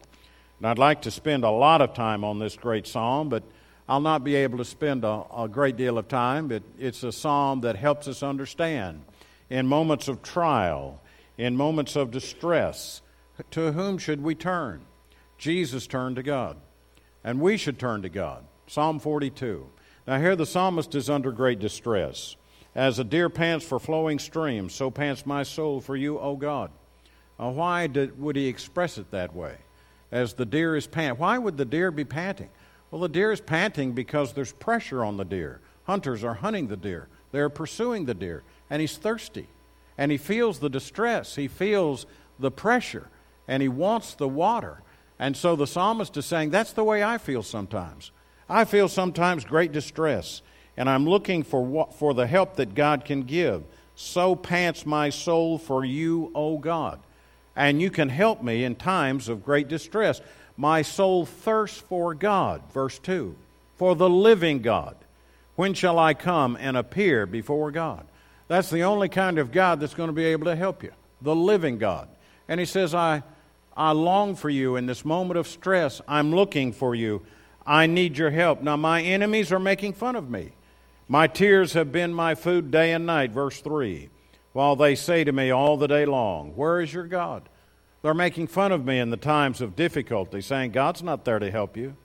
I'd 0.63 0.79
like 0.79 1.03
to 1.03 1.11
spend 1.11 1.45
a 1.45 1.51
lot 1.51 1.81
of 1.81 1.95
time 1.95 2.25
on 2.25 2.39
this 2.39 2.57
great 2.57 2.87
psalm, 2.87 3.29
but 3.29 3.45
I'll 3.89 4.01
not 4.01 4.25
be 4.25 4.35
able 4.35 4.59
to 4.59 4.65
spend 4.65 5.05
a, 5.05 5.25
a 5.35 5.49
great 5.49 5.77
deal 5.77 5.99
of 5.99 6.09
time. 6.09 6.49
But 6.49 6.63
it's 6.79 7.03
a 7.03 7.13
psalm 7.13 7.61
that 7.61 7.77
helps 7.77 8.09
us 8.09 8.23
understand 8.23 9.03
in 9.51 9.67
moments 9.67 10.09
of 10.09 10.23
trial, 10.23 11.01
in 11.37 11.57
moments 11.57 11.97
of 11.97 12.11
distress, 12.11 13.03
to 13.53 13.73
whom 13.73 13.99
should 13.99 14.23
we 14.23 14.35
turn? 14.35 14.83
Jesus 15.39 15.87
turned 15.87 16.17
to 16.17 16.23
God 16.23 16.57
and 17.25 17.41
we 17.41 17.57
should 17.57 17.79
turn 17.79 18.03
to 18.03 18.09
God. 18.09 18.45
Psalm 18.67 18.99
42. 18.99 19.67
Now, 20.07 20.19
here 20.19 20.37
the 20.37 20.47
psalmist 20.47 20.95
is 20.95 21.11
under 21.11 21.31
great 21.31 21.59
distress. 21.59 22.37
As 22.75 22.99
a 22.99 23.05
deer 23.05 23.29
pants 23.29 23.65
for 23.65 23.79
flowing 23.79 24.19
streams, 24.19 24.75
so 24.75 24.91
pants 24.91 25.27
my 25.27 25.43
soul 25.43 25.81
for 25.81 25.97
you, 25.97 26.19
O 26.19 26.37
God. 26.37 26.71
Now, 27.39 27.51
why 27.51 27.87
did, 27.87 28.19
would 28.19 28.37
he 28.37 28.47
express 28.47 28.99
it 28.99 29.11
that 29.11 29.35
way? 29.35 29.57
As 30.11 30.35
the 30.35 30.47
deer 30.47 30.75
is 30.77 30.87
panting. 30.87 31.19
Why 31.19 31.39
would 31.39 31.57
the 31.57 31.65
deer 31.65 31.91
be 31.91 32.05
panting? 32.05 32.51
Well, 32.91 33.03
the 33.03 33.09
deer 33.09 33.33
is 33.33 33.41
panting 33.41 33.93
because 33.93 34.33
there's 34.33 34.53
pressure 34.53 35.05
on 35.05 35.17
the 35.17 35.25
deer. 35.25 35.61
Hunters 35.85 36.25
are 36.25 36.35
hunting 36.35 36.69
the 36.69 36.77
deer, 36.77 37.09
they're 37.33 37.49
pursuing 37.49 38.05
the 38.05 38.15
deer, 38.15 38.43
and 38.71 38.81
he's 38.81 38.97
thirsty. 38.97 39.49
And 39.97 40.13
he 40.13 40.19
feels 40.19 40.59
the 40.59 40.71
distress, 40.71 41.35
he 41.35 41.49
feels 41.49 42.07
the 42.39 42.51
pressure, 42.51 43.09
and 43.49 43.63
he 43.63 43.69
wants 43.69 44.15
the 44.15 44.29
water. 44.29 44.83
And 45.19 45.37
so 45.37 45.57
the 45.57 45.67
psalmist 45.67 46.17
is 46.17 46.27
saying, 46.27 46.51
That's 46.51 46.73
the 46.73 46.85
way 46.85 47.03
I 47.03 47.19
feel 47.19 47.43
sometimes. 47.43 48.13
I 48.49 48.65
feel 48.65 48.89
sometimes 48.89 49.45
great 49.45 49.73
distress, 49.73 50.43
and 50.77 50.89
I'm 50.89 51.07
looking 51.07 51.43
for, 51.43 51.65
what, 51.65 51.95
for 51.95 52.15
the 52.15 52.27
help 52.27 52.57
that 52.57 52.75
God 52.75 53.05
can 53.05 53.23
give. 53.23 53.65
So 53.95 54.37
pants 54.37 54.87
my 54.87 55.11
soul 55.11 55.59
for 55.59 55.85
you, 55.85 56.31
O 56.35 56.57
God. 56.57 57.01
And 57.59 57.83
you 57.83 57.91
can 57.91 58.09
help 58.09 58.41
me 58.41 58.63
in 58.63 58.77
times 58.77 59.29
of 59.29 59.45
great 59.45 59.67
distress. 59.67 60.21
My 60.57 60.83
soul 60.83 61.27
thirsts 61.27 61.81
for 61.81 62.15
God, 62.15 62.63
verse 62.73 63.01
2, 63.01 63.35
for 63.77 63.97
the 63.97 64.09
living 64.09 64.63
God. 64.63 64.95
When 65.57 65.75
shall 65.75 65.99
I 65.99 66.15
come 66.15 66.57
and 66.61 66.77
appear 66.77 67.27
before 67.27 67.73
God? 67.73 68.07
That's 68.47 68.71
the 68.71 68.85
only 68.85 69.09
kind 69.09 69.41
of 69.41 69.51
God 69.51 69.81
that's 69.81 69.95
going 69.95 70.07
to 70.07 70.15
be 70.15 70.27
able 70.27 70.45
to 70.45 70.55
help 70.55 70.85
you, 70.85 70.93
the 71.21 71.35
living 71.35 71.79
God. 71.79 72.09
And 72.47 72.61
he 72.61 72.65
says, 72.65 72.95
I, 72.95 73.25
I 73.77 73.91
long 73.91 74.37
for 74.37 74.49
you 74.49 74.77
in 74.77 74.87
this 74.87 75.05
moment 75.05 75.37
of 75.37 75.49
stress. 75.49 76.01
I'm 76.07 76.33
looking 76.33 76.73
for 76.73 76.95
you. 76.95 77.27
I 77.67 77.87
need 77.87 78.17
your 78.17 78.31
help. 78.31 78.63
Now, 78.63 78.77
my 78.77 79.03
enemies 79.03 79.51
are 79.51 79.59
making 79.59 79.95
fun 79.95 80.15
of 80.15 80.31
me. 80.31 80.53
My 81.09 81.27
tears 81.27 81.73
have 81.73 81.91
been 81.91 82.15
my 82.15 82.37
food 82.37 82.71
day 82.71 82.93
and 82.93 83.05
night, 83.05 83.33
verse 83.33 83.61
3, 83.61 84.11
while 84.53 84.77
they 84.77 84.95
say 84.95 85.25
to 85.25 85.33
me 85.33 85.51
all 85.51 85.77
the 85.77 85.89
day 85.89 86.07
long, 86.07 86.53
Where 86.57 86.81
is 86.81 86.93
your 86.93 87.07
God? 87.07 87.49
They're 88.03 88.15
making 88.15 88.47
fun 88.47 88.73
of 88.73 88.85
me 88.85 88.99
in 88.99 89.11
the 89.11 89.17
times 89.17 89.61
of 89.61 89.77
difficulty, 89.77 90.41
saying, 90.41 90.71
God's 90.71 91.03
not 91.03 91.25
there 91.25 91.39
to 91.39 91.51
help 91.51 91.77
you. 91.77 91.97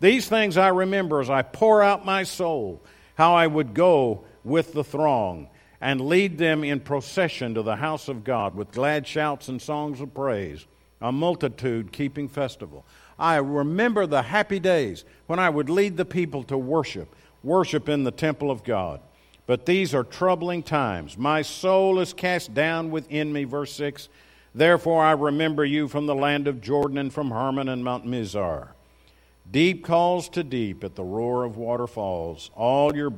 These 0.00 0.28
things 0.28 0.56
I 0.56 0.68
remember 0.68 1.20
as 1.20 1.30
I 1.30 1.42
pour 1.42 1.82
out 1.82 2.04
my 2.04 2.22
soul, 2.22 2.82
how 3.14 3.34
I 3.34 3.46
would 3.46 3.74
go 3.74 4.24
with 4.44 4.72
the 4.72 4.82
throng 4.82 5.48
and 5.80 6.00
lead 6.00 6.38
them 6.38 6.64
in 6.64 6.80
procession 6.80 7.54
to 7.54 7.62
the 7.62 7.76
house 7.76 8.08
of 8.08 8.24
God 8.24 8.54
with 8.54 8.72
glad 8.72 9.06
shouts 9.06 9.48
and 9.48 9.60
songs 9.60 10.00
of 10.00 10.14
praise, 10.14 10.66
a 11.00 11.12
multitude 11.12 11.92
keeping 11.92 12.28
festival. 12.28 12.86
I 13.18 13.36
remember 13.36 14.06
the 14.06 14.22
happy 14.22 14.58
days 14.58 15.04
when 15.26 15.38
I 15.38 15.50
would 15.50 15.68
lead 15.68 15.96
the 15.96 16.04
people 16.04 16.42
to 16.44 16.56
worship, 16.56 17.14
worship 17.42 17.88
in 17.88 18.04
the 18.04 18.10
temple 18.10 18.50
of 18.50 18.64
God. 18.64 19.00
But 19.46 19.66
these 19.66 19.94
are 19.94 20.04
troubling 20.04 20.62
times. 20.62 21.18
My 21.18 21.42
soul 21.42 21.98
is 21.98 22.12
cast 22.12 22.54
down 22.54 22.90
within 22.90 23.32
me, 23.32 23.44
verse 23.44 23.72
6 23.74 24.08
Therefore 24.54 25.02
I 25.02 25.12
remember 25.12 25.64
you 25.64 25.88
from 25.88 26.06
the 26.06 26.14
land 26.14 26.46
of 26.46 26.60
Jordan 26.60 26.98
and 26.98 27.12
from 27.12 27.30
Hermon 27.30 27.68
and 27.68 27.82
Mount 27.82 28.06
Mizar. 28.06 28.68
Deep 29.50 29.84
calls 29.84 30.28
to 30.30 30.44
deep 30.44 30.84
at 30.84 30.94
the 30.94 31.02
roar 31.02 31.44
of 31.44 31.56
waterfalls. 31.56 32.50
All 32.54 32.94
your 32.94 33.14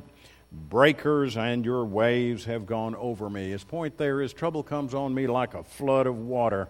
breakers 0.51 1.35
and 1.37 1.65
your 1.65 1.85
waves 1.85 2.45
have 2.45 2.65
gone 2.65 2.95
over 2.95 3.29
me. 3.29 3.49
His 3.49 3.63
point 3.63 3.97
there 3.97 4.21
is 4.21 4.33
trouble 4.33 4.63
comes 4.63 4.93
on 4.93 5.13
me 5.13 5.27
like 5.27 5.53
a 5.53 5.63
flood 5.63 6.07
of 6.07 6.17
water. 6.17 6.69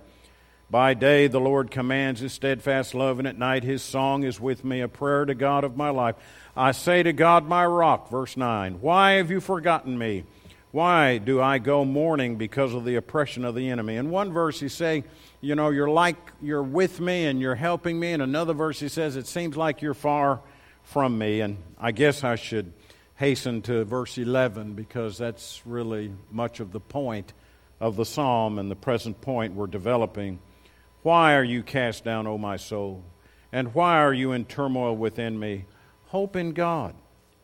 By 0.69 0.95
day 0.95 1.27
the 1.27 1.39
Lord 1.39 1.69
commands 1.69 2.21
his 2.21 2.33
steadfast 2.33 2.95
love, 2.95 3.19
and 3.19 3.27
at 3.27 3.37
night 3.37 3.63
his 3.63 3.83
song 3.83 4.23
is 4.23 4.39
with 4.39 4.65
me, 4.65 4.81
a 4.81 4.87
prayer 4.87 5.23
to 5.25 5.35
God 5.35 5.63
of 5.63 5.77
my 5.77 5.89
life. 5.89 6.15
I 6.57 6.71
say 6.71 7.03
to 7.03 7.11
God, 7.11 7.47
my 7.47 7.65
rock, 7.65 8.09
verse 8.09 8.37
9, 8.37 8.79
Why 8.79 9.13
have 9.13 9.29
you 9.29 9.41
forgotten 9.41 9.97
me? 9.97 10.23
Why 10.71 11.17
do 11.17 11.41
I 11.41 11.57
go 11.57 11.83
mourning 11.85 12.37
because 12.37 12.73
of 12.73 12.85
the 12.85 12.95
oppression 12.95 13.45
of 13.45 13.55
the 13.55 13.69
enemy? 13.69 13.95
In 13.95 14.09
one 14.09 14.31
verse, 14.31 14.59
he's 14.59 14.73
saying, 14.73 15.03
You 15.41 15.55
know, 15.55 15.69
you're 15.69 15.89
like 15.89 16.17
you're 16.41 16.63
with 16.63 16.99
me 16.99 17.25
and 17.25 17.41
you're 17.41 17.55
helping 17.55 17.99
me. 17.99 18.13
In 18.13 18.21
another 18.21 18.53
verse, 18.53 18.79
he 18.79 18.87
says, 18.87 19.15
It 19.17 19.27
seems 19.27 19.57
like 19.57 19.81
you're 19.81 19.93
far 19.93 20.41
from 20.83 21.17
me. 21.17 21.41
And 21.41 21.57
I 21.77 21.91
guess 21.91 22.23
I 22.23 22.35
should 22.35 22.71
hasten 23.15 23.61
to 23.63 23.83
verse 23.83 24.17
11 24.17 24.73
because 24.73 25.17
that's 25.17 25.61
really 25.65 26.13
much 26.31 26.59
of 26.59 26.71
the 26.71 26.79
point 26.79 27.33
of 27.79 27.95
the 27.95 28.05
psalm 28.05 28.59
and 28.59 28.71
the 28.71 28.75
present 28.75 29.19
point 29.19 29.55
we're 29.55 29.67
developing. 29.67 30.39
Why 31.03 31.35
are 31.35 31.43
you 31.43 31.63
cast 31.63 32.03
down, 32.03 32.27
O 32.27 32.37
my 32.37 32.57
soul? 32.57 33.03
And 33.51 33.73
why 33.73 33.99
are 33.99 34.13
you 34.13 34.31
in 34.31 34.45
turmoil 34.45 34.95
within 34.95 35.37
me? 35.37 35.65
Hope 36.07 36.35
in 36.35 36.51
God, 36.51 36.93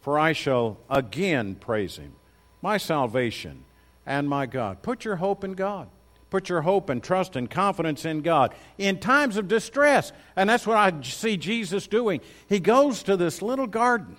for 0.02 0.18
I 0.18 0.34
shall 0.34 0.78
again 0.90 1.56
praise 1.56 1.98
him 1.98 2.14
my 2.62 2.78
salvation, 2.78 3.64
and 4.06 4.30
my 4.30 4.46
God. 4.46 4.82
Put 4.82 5.06
your 5.06 5.18
hope 5.18 5.44
in 5.44 5.54
God. 5.54 5.88
Put 6.30 6.48
your 6.48 6.62
hope 6.62 6.90
and 6.90 7.04
trust 7.04 7.36
and 7.36 7.50
confidence 7.50 8.06
in 8.06 8.22
God 8.22 8.54
in 8.78 9.00
times 9.00 9.36
of 9.36 9.48
distress. 9.48 10.14
And 10.36 10.50
that's 10.50 10.66
what 10.66 10.78
I 10.78 11.02
see 11.02 11.36
Jesus 11.36 11.88
doing. 11.88 12.22
He 12.48 12.60
goes 12.60 13.04
to 13.04 13.18
this 13.18 13.42
little 13.42 13.68
garden. 13.68 14.16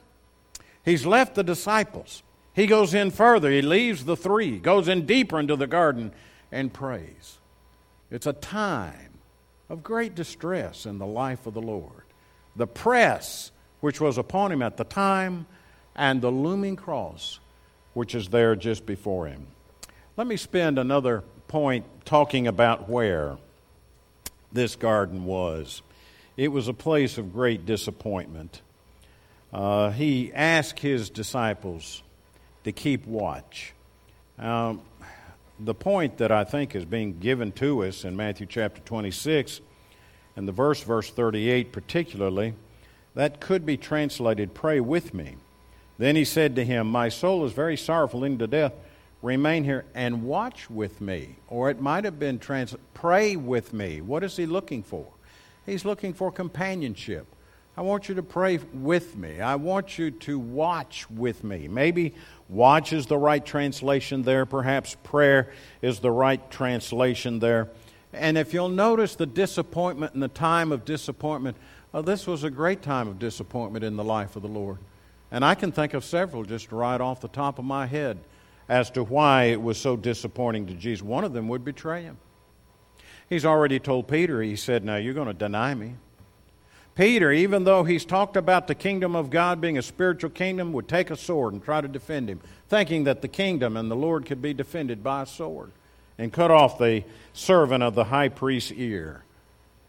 He's 0.85 1.07
left 1.07 1.35
the 1.35 1.45
disciples. 1.45 2.23
He 2.53 2.67
goes 2.67 2.93
in 2.93 3.13
further. 3.13 3.51
He 3.51 3.63
leaves 3.63 4.05
the 4.05 4.17
three, 4.17 4.59
goes 4.59 4.89
in 4.89 5.07
deeper 5.07 5.41
into 5.41 5.57
the 5.57 5.67
garden, 5.67 6.13
and 6.51 6.73
prays. 6.73 7.39
It's 8.11 8.27
a 8.27 8.35
time 8.35 9.19
of 9.71 9.83
great 9.83 10.15
distress 10.15 10.85
in 10.85 10.99
the 10.99 11.07
life 11.07 11.47
of 11.47 11.55
the 11.55 11.63
Lord. 11.63 12.05
The 12.57 12.67
press 12.67 13.53
which 13.83 14.01
was 14.01 14.17
upon 14.17 14.51
him 14.51 14.63
at 14.63 14.79
the 14.79 14.85
time 14.85 15.45
and 15.95 16.23
the 16.23 16.31
looming 16.31 16.77
cross 16.77 17.39
which 17.95 18.15
is 18.15 18.29
there 18.29 18.57
just 18.57 18.87
before 18.87 19.27
him. 19.27 19.47
Let 20.17 20.27
me 20.27 20.37
spend 20.37 20.79
another 20.79 21.25
point 21.49 21.85
talking 22.05 22.47
about 22.47 22.89
where 22.89 23.37
this 24.53 24.77
garden 24.77 25.25
was. 25.25 25.83
It 26.37 26.49
was 26.49 26.69
a 26.69 26.75
place 26.75 27.19
of 27.19 27.33
great 27.33 27.67
disappointment. 27.67 28.63
Uh, 29.53 29.91
he 29.91 30.33
asked 30.33 30.79
his 30.79 31.11
disciples 31.11 32.03
to 32.65 32.73
keep 32.73 33.07
watch. 33.07 33.75
Um, 34.39 34.81
the 35.61 35.75
point 35.75 36.19
that 36.19 36.33
I 36.33 36.45
think 36.45 36.75
is 36.75 36.85
being 36.85 37.19
given 37.19 37.53
to 37.53 37.85
us 37.85 38.05
in 38.05 38.17
Matthew 38.17 38.47
chapter 38.47 38.81
26 38.81 39.61
and 40.37 40.49
the 40.49 40.53
verse, 40.53 40.83
verse 40.83 41.11
38 41.11 41.73
particularly, 41.73 42.55
that 43.15 43.41
could 43.41 43.67
be 43.67 43.77
translated, 43.77 44.55
pray 44.55 44.81
with 44.81 45.13
me. 45.15 45.37
Then 45.99 46.17
he 46.17 46.25
said 46.25 46.57
to 46.57 46.65
him, 46.65 46.87
My 46.89 47.09
soul 47.09 47.45
is 47.45 47.53
very 47.53 47.77
sorrowful 47.77 48.25
into 48.25 48.47
death. 48.47 48.73
Remain 49.21 49.63
here 49.63 49.85
and 49.95 50.25
watch 50.25 50.69
with 50.69 51.01
me. 51.01 51.37
Or 51.49 51.71
it 51.71 51.81
might 51.81 52.05
have 52.05 52.19
been 52.19 52.39
translated, 52.39 52.85
pray 52.95 53.37
with 53.37 53.73
me. 53.73 54.01
What 54.01 54.25
is 54.25 54.37
he 54.37 54.47
looking 54.47 54.83
for? 54.83 55.07
He's 55.65 55.85
looking 55.85 56.13
for 56.13 56.33
companionship. 56.33 57.27
I 57.77 57.83
want 57.83 58.09
you 58.09 58.17
to 58.17 58.23
pray 58.23 58.59
with 58.75 59.17
me. 59.17 59.41
I 59.41 59.55
want 59.55 59.97
you 59.97 60.11
to 60.11 60.39
watch 60.39 61.09
with 61.09 61.43
me. 61.43 61.69
Maybe 61.69 62.15
watch 62.49 62.93
is 62.93 63.07
the 63.07 63.17
right 63.17 63.45
translation 63.45 64.23
there. 64.23 64.45
Perhaps 64.45 64.97
prayer 65.05 65.53
is 65.81 66.01
the 66.01 66.11
right 66.11 66.51
translation 66.51 67.39
there. 67.39 67.71
And 68.13 68.37
if 68.37 68.53
you'll 68.53 68.69
notice 68.69 69.15
the 69.15 69.25
disappointment 69.25 70.13
and 70.13 70.23
the 70.23 70.29
time 70.29 70.71
of 70.71 70.85
disappointment, 70.85 71.57
uh, 71.95 72.03
this 72.03 72.27
was 72.27 72.45
a 72.45 72.51
great 72.51 72.83
time 72.83 73.09
of 73.09 73.19
disappointment 73.19 73.85
in 73.85 73.97
the 73.97 74.05
life 74.05 74.37
of 74.37 74.43
the 74.43 74.49
Lord. 74.49 74.79
And 75.31 75.45
I 75.45 75.55
can 75.55 75.73
think 75.73 75.95
of 75.95 76.05
several 76.05 76.45
just 76.45 76.73
right 76.73 77.01
off 77.01 77.21
the 77.21 77.29
top 77.29 77.59
of 77.59 77.65
my 77.65 77.87
head 77.87 78.19
as 78.69 78.91
to 78.91 79.03
why 79.03 79.45
it 79.45 79.61
was 79.61 79.79
so 79.79 79.97
disappointing 79.97 80.67
to 80.67 80.75
Jesus. 80.75 81.03
One 81.03 81.25
of 81.25 81.33
them 81.33 81.49
would 81.49 81.65
betray 81.65 82.03
him. 82.03 82.19
He's 83.29 83.45
already 83.45 83.79
told 83.79 84.09
Peter, 84.09 84.43
he 84.43 84.57
said, 84.57 84.85
Now 84.85 84.97
you're 84.97 85.15
going 85.15 85.29
to 85.29 85.35
deny 85.35 85.75
me. 85.75 85.95
Peter, 86.95 87.33
even 87.33 87.65
though 87.65 87.85
he's 87.85 88.05
talked 88.05 88.37
about 88.37 88.67
the 88.67 88.75
kingdom 88.75 89.17
of 89.17 89.31
God 89.31 89.61
being 89.61 89.79
a 89.79 89.83
spiritual 89.83 90.29
kingdom, 90.29 90.75
would 90.75 90.89
take 90.89 91.11
a 91.11 91.17
sword 91.17 91.55
and 91.55 91.65
try 91.65 91.81
to 91.81 91.89
defend 91.89 92.29
him, 92.29 92.41
thinking 92.69 93.05
that 93.05 93.23
the 93.23 93.29
kingdom 93.29 93.79
and 93.79 93.91
the 93.91 93.97
Lord 93.97 94.27
could 94.27 94.43
be 94.43 94.53
defended 94.53 95.03
by 95.03 95.23
a 95.23 95.27
sword, 95.27 95.73
and 96.19 96.31
cut 96.31 96.51
off 96.51 96.77
the 96.77 97.05
servant 97.33 97.83
of 97.83 97.95
the 97.95 98.05
high 98.05 98.29
priest's 98.29 98.73
ear. 98.73 99.25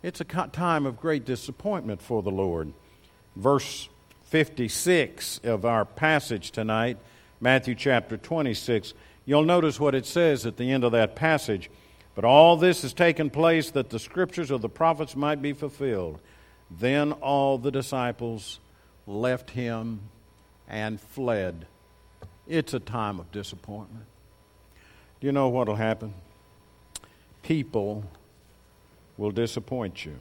It's 0.04 0.20
a 0.20 0.26
time 0.26 0.86
of 0.86 1.00
great 1.00 1.24
disappointment 1.24 2.02
for 2.02 2.22
the 2.22 2.30
Lord. 2.30 2.74
Verse 3.38 3.88
56 4.26 5.40
of 5.46 5.64
our 5.64 5.86
passage 5.86 6.52
tonight, 6.52 6.98
Matthew 7.40 7.74
chapter 7.74 8.18
26, 8.18 8.94
you'll 9.26 9.46
notice 9.46 9.80
what 9.80 9.96
it 9.96 10.06
says 10.06 10.46
at 10.46 10.58
the 10.58 10.70
end 10.70 10.84
of 10.84 10.92
that 10.92 11.16
passage. 11.16 11.72
But 12.16 12.26
all 12.26 12.58
this 12.58 12.82
has 12.82 12.94
taken 12.94 13.30
place 13.30 13.72
that 13.72 13.92
the 13.92 13.98
scriptures 13.98 14.52
of 14.52 14.62
the 14.62 14.68
prophets 14.68 15.16
might 15.16 15.42
be 15.42 15.54
fulfilled. 15.54 16.20
Then 16.70 17.14
all 17.14 17.58
the 17.58 17.72
disciples 17.72 18.60
left 19.08 19.52
him 19.52 20.02
and 20.68 21.00
fled. 21.00 21.66
It's 22.46 22.74
a 22.74 22.80
time 22.80 23.22
of 23.22 23.32
disappointment. 23.32 24.06
Do 25.22 25.28
you 25.28 25.32
know 25.32 25.48
what 25.48 25.70
will 25.70 25.76
happen? 25.76 26.14
People 27.42 28.04
will 29.18 29.32
disappoint 29.32 30.06
you. 30.06 30.16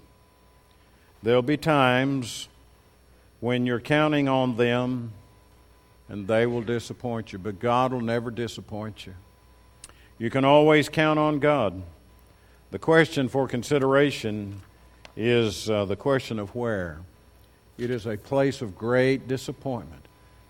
There'll 1.23 1.43
be 1.43 1.57
times 1.57 2.49
when 3.41 3.67
you're 3.67 3.81
counting 3.81 4.29
on 4.29 4.57
them 4.57 5.13
and 6.09 6.27
they 6.27 6.47
will 6.47 6.63
disappoint 6.63 7.33
you, 7.33 7.39
but 7.39 7.59
God 7.59 7.93
will 7.93 8.01
never 8.01 8.31
disappoint 8.31 9.07
you. 9.07 9.15
You 10.19 10.31
can 10.31 10.45
always 10.45 10.89
count 10.89 11.19
on 11.19 11.39
God. 11.39 11.83
The 12.71 12.79
question 12.79 13.29
for 13.29 13.49
consideration 13.49 14.63
is 15.17 15.69
uh, 15.69 15.85
the 15.85 15.97
question 15.97 16.39
of 16.39 16.55
where. 16.55 16.99
It 17.79 17.91
is 17.91 18.07
a 18.07 18.17
place 18.17 18.63
of 18.63 18.77
great 18.77 19.27
disappointment 19.27 20.07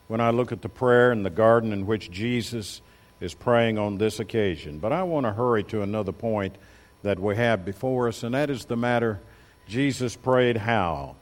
when 0.09 0.21
I 0.21 0.31
look 0.31 0.53
at 0.53 0.63
the 0.63 0.69
prayer 0.69 1.13
in 1.13 1.23
the 1.23 1.31
garden 1.31 1.73
in 1.73 1.87
which 1.87 2.11
Jesus 2.11 2.83
is 3.21 3.35
praying 3.35 3.79
on 3.79 3.99
this 3.99 4.21
occasion. 4.21 4.79
But 4.79 4.93
I 4.93 5.05
want 5.05 5.27
to 5.27 5.33
hurry 5.33 5.65
to 5.65 5.83
another 5.83 6.13
point 6.13 6.57
that 7.03 7.19
we 7.19 7.37
have 7.37 7.65
before 7.65 8.09
us, 8.09 8.23
and 8.23 8.35
that 8.35 8.51
is 8.51 8.65
the 8.65 8.77
matter 8.77 9.21
Jesus 9.67 10.17
prayed 10.17 10.57
how. 10.57 11.17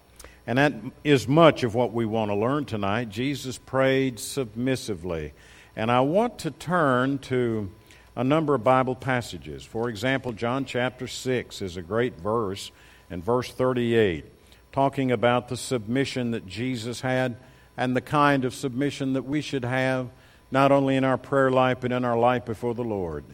And 0.47 0.59
that 0.59 0.73
is 1.05 1.29
much 1.29 1.63
of 1.63 1.75
what 1.75 1.93
we 1.93 2.07
want 2.07 2.31
to 2.31 2.35
learn 2.35 2.65
tonight. 2.65 3.09
Jesus 3.09 3.59
prayed 3.59 4.19
submissively. 4.19 5.33
And 5.77 5.91
I 5.91 6.01
want 6.01 6.39
to 6.41 6.51
turn 6.51 7.19
to 7.19 7.71
a 8.17 8.25
number 8.25 8.55
of 8.55 8.65
Bible 8.65 8.97
passages. 8.97 9.65
For 9.65 9.89
example, 9.89 10.33
John 10.33 10.65
chapter 10.65 11.07
6 11.07 11.63
is 11.63 11.77
a 11.77 11.83
great 11.83 12.19
verse, 12.19 12.73
and 13.09 13.25
verse 13.25 13.51
38, 13.53 14.25
talking 14.73 15.13
about 15.13 15.49
the 15.49 15.57
submission 15.57 16.33
that 16.33 16.47
Jesus 16.47 17.01
had 17.01 17.37
and 17.77 17.97
the 17.97 18.01
kind 18.01 18.45
of 18.45 18.55
submission 18.55 19.13
that 19.13 19.23
we 19.23 19.41
should 19.41 19.65
have, 19.65 20.09
not 20.51 20.73
only 20.73 20.97
in 20.97 21.05
our 21.05 21.17
prayer 21.17 21.51
life, 21.51 21.79
but 21.81 21.93
in 21.93 22.05
our 22.05 22.19
life 22.19 22.45
before 22.45 22.75
the 22.75 22.83
Lord. 22.83 23.25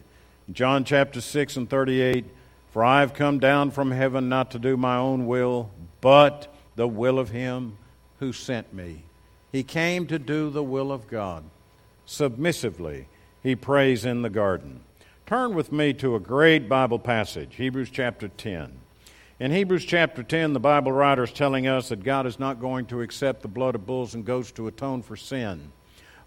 John 0.51 0.83
chapter 0.83 1.19
6 1.19 1.57
and 1.57 1.69
38 1.69 2.25
For 2.77 2.85
I 2.85 2.99
have 2.99 3.15
come 3.15 3.39
down 3.39 3.71
from 3.71 3.89
heaven 3.89 4.29
not 4.29 4.51
to 4.51 4.59
do 4.59 4.77
my 4.77 4.97
own 4.97 5.25
will, 5.25 5.71
but 5.99 6.53
the 6.75 6.87
will 6.87 7.17
of 7.17 7.31
Him 7.31 7.75
who 8.19 8.31
sent 8.31 8.71
me. 8.71 9.01
He 9.51 9.63
came 9.63 10.05
to 10.05 10.19
do 10.19 10.51
the 10.51 10.61
will 10.61 10.91
of 10.91 11.07
God. 11.07 11.43
Submissively, 12.05 13.07
he 13.41 13.55
prays 13.55 14.05
in 14.05 14.21
the 14.21 14.29
garden. 14.29 14.81
Turn 15.25 15.55
with 15.55 15.71
me 15.71 15.91
to 15.93 16.13
a 16.13 16.19
great 16.19 16.69
Bible 16.69 16.99
passage, 16.99 17.55
Hebrews 17.55 17.89
chapter 17.89 18.27
10. 18.27 18.73
In 19.39 19.49
Hebrews 19.49 19.85
chapter 19.85 20.21
10, 20.21 20.53
the 20.53 20.59
Bible 20.59 20.91
writer 20.91 21.23
is 21.23 21.31
telling 21.31 21.65
us 21.65 21.89
that 21.89 22.03
God 22.03 22.27
is 22.27 22.37
not 22.37 22.61
going 22.61 22.85
to 22.85 23.01
accept 23.01 23.41
the 23.41 23.47
blood 23.47 23.73
of 23.73 23.87
bulls 23.87 24.13
and 24.13 24.23
goats 24.23 24.51
to 24.51 24.67
atone 24.67 25.01
for 25.01 25.15
sin. 25.15 25.71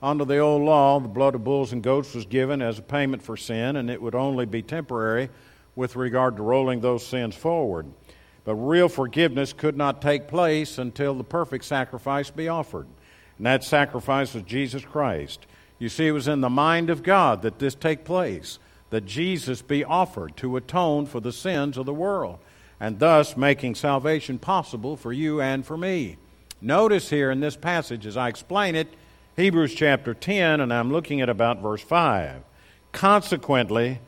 Under 0.02 0.25
the 0.25 0.38
old 0.38 0.62
law, 0.62 0.99
the 0.99 1.07
blood 1.07 1.37
of 1.37 1.45
bulls 1.45 1.73
and 1.73 1.80
goats 1.80 2.12
was 2.12 2.26
given 2.26 2.61
as 2.61 2.80
a 2.80 2.83
payment 2.83 3.23
for 3.23 3.37
sin, 3.37 3.76
and 3.76 3.88
it 3.88 4.02
would 4.02 4.16
only 4.16 4.47
be 4.47 4.62
temporary 4.62 5.30
with 5.77 5.97
regard 5.97 6.37
to 6.37 6.43
rolling 6.43 6.81
those 6.81 7.07
sins 7.07 7.35
forward. 7.35 7.87
But 8.45 8.55
real 8.55 8.89
forgiveness 8.89 9.53
could 9.53 9.77
not 9.77 10.03
take 10.03 10.29
place 10.29 10.79
until 10.79 11.15
the 11.15 11.25
perfect 11.25 11.65
sacrifice 11.65 12.31
be 12.31 12.49
offered. 12.49 12.87
And 13.37 13.47
that 13.47 13.65
sacrifice 13.65 14.35
was 14.35 14.43
Jesus 14.45 14.85
Christ. 14.85 15.47
You 15.79 15.89
see, 15.89 16.07
it 16.07 16.12
was 16.12 16.29
in 16.29 16.41
the 16.41 16.50
mind 16.50 16.91
of 16.91 17.03
God 17.03 17.43
that 17.43 17.59
this 17.59 17.75
take 17.75 18.05
place, 18.05 18.59
that 18.91 19.07
Jesus 19.07 19.62
be 19.62 19.85
offered 19.85 20.37
to 20.39 20.57
atone 20.57 21.07
for 21.07 21.21
the 21.21 21.33
sins 21.33 21.79
of 21.79 21.87
the 21.87 21.95
world, 21.95 22.39
and 22.79 22.99
thus 22.99 23.37
making 23.37 23.75
salvation 23.75 24.39
possible 24.39 24.97
for 24.97 25.12
you 25.12 25.41
and 25.41 25.65
for 25.65 25.77
me. 25.77 26.17
Notice 26.61 27.09
here 27.09 27.31
in 27.31 27.41
this 27.41 27.57
passage, 27.57 28.05
as 28.05 28.17
I 28.17 28.29
explain 28.29 28.75
it, 28.75 28.89
Hebrews 29.37 29.75
chapter 29.75 30.12
10, 30.12 30.61
and 30.61 30.73
I'm 30.73 30.93
looking 30.93 31.23
at 31.23 31.31
about 31.31 31.62
verse 31.62 31.81
5. 31.81 32.43
Consequently, 32.93 34.00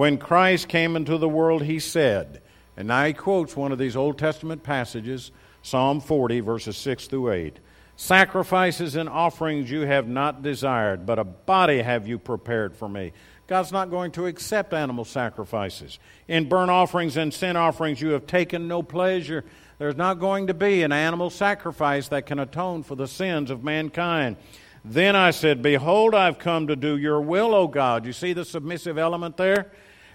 when 0.00 0.16
Christ 0.16 0.66
came 0.66 0.96
into 0.96 1.18
the 1.18 1.28
world, 1.28 1.62
he 1.62 1.78
said, 1.78 2.40
and 2.74 2.88
now 2.88 3.04
he 3.04 3.12
quotes 3.12 3.54
one 3.54 3.70
of 3.70 3.76
these 3.76 3.96
Old 3.96 4.16
Testament 4.16 4.62
passages, 4.62 5.30
Psalm 5.60 6.00
40, 6.00 6.40
verses 6.40 6.78
6 6.78 7.06
through 7.08 7.32
8. 7.32 7.60
Sacrifices 7.96 8.96
and 8.96 9.10
offerings 9.10 9.70
you 9.70 9.82
have 9.82 10.08
not 10.08 10.42
desired, 10.42 11.04
but 11.04 11.18
a 11.18 11.24
body 11.24 11.82
have 11.82 12.08
you 12.08 12.18
prepared 12.18 12.74
for 12.74 12.88
me. 12.88 13.12
God's 13.46 13.72
not 13.72 13.90
going 13.90 14.10
to 14.12 14.24
accept 14.24 14.72
animal 14.72 15.04
sacrifices. 15.04 15.98
In 16.28 16.48
burnt 16.48 16.70
offerings 16.70 17.18
and 17.18 17.34
sin 17.34 17.56
offerings, 17.56 18.00
you 18.00 18.12
have 18.12 18.26
taken 18.26 18.66
no 18.66 18.82
pleasure. 18.82 19.44
There's 19.76 19.96
not 19.96 20.18
going 20.18 20.46
to 20.46 20.54
be 20.54 20.82
an 20.82 20.92
animal 20.92 21.28
sacrifice 21.28 22.08
that 22.08 22.24
can 22.24 22.38
atone 22.38 22.84
for 22.84 22.94
the 22.94 23.06
sins 23.06 23.50
of 23.50 23.62
mankind. 23.62 24.38
Then 24.82 25.14
I 25.14 25.30
said, 25.30 25.60
Behold, 25.60 26.14
I've 26.14 26.38
come 26.38 26.68
to 26.68 26.76
do 26.76 26.96
your 26.96 27.20
will, 27.20 27.54
O 27.54 27.66
God. 27.66 28.06
You 28.06 28.14
see 28.14 28.32
the 28.32 28.46
submissive 28.46 28.96
element 28.96 29.36
there? 29.36 29.70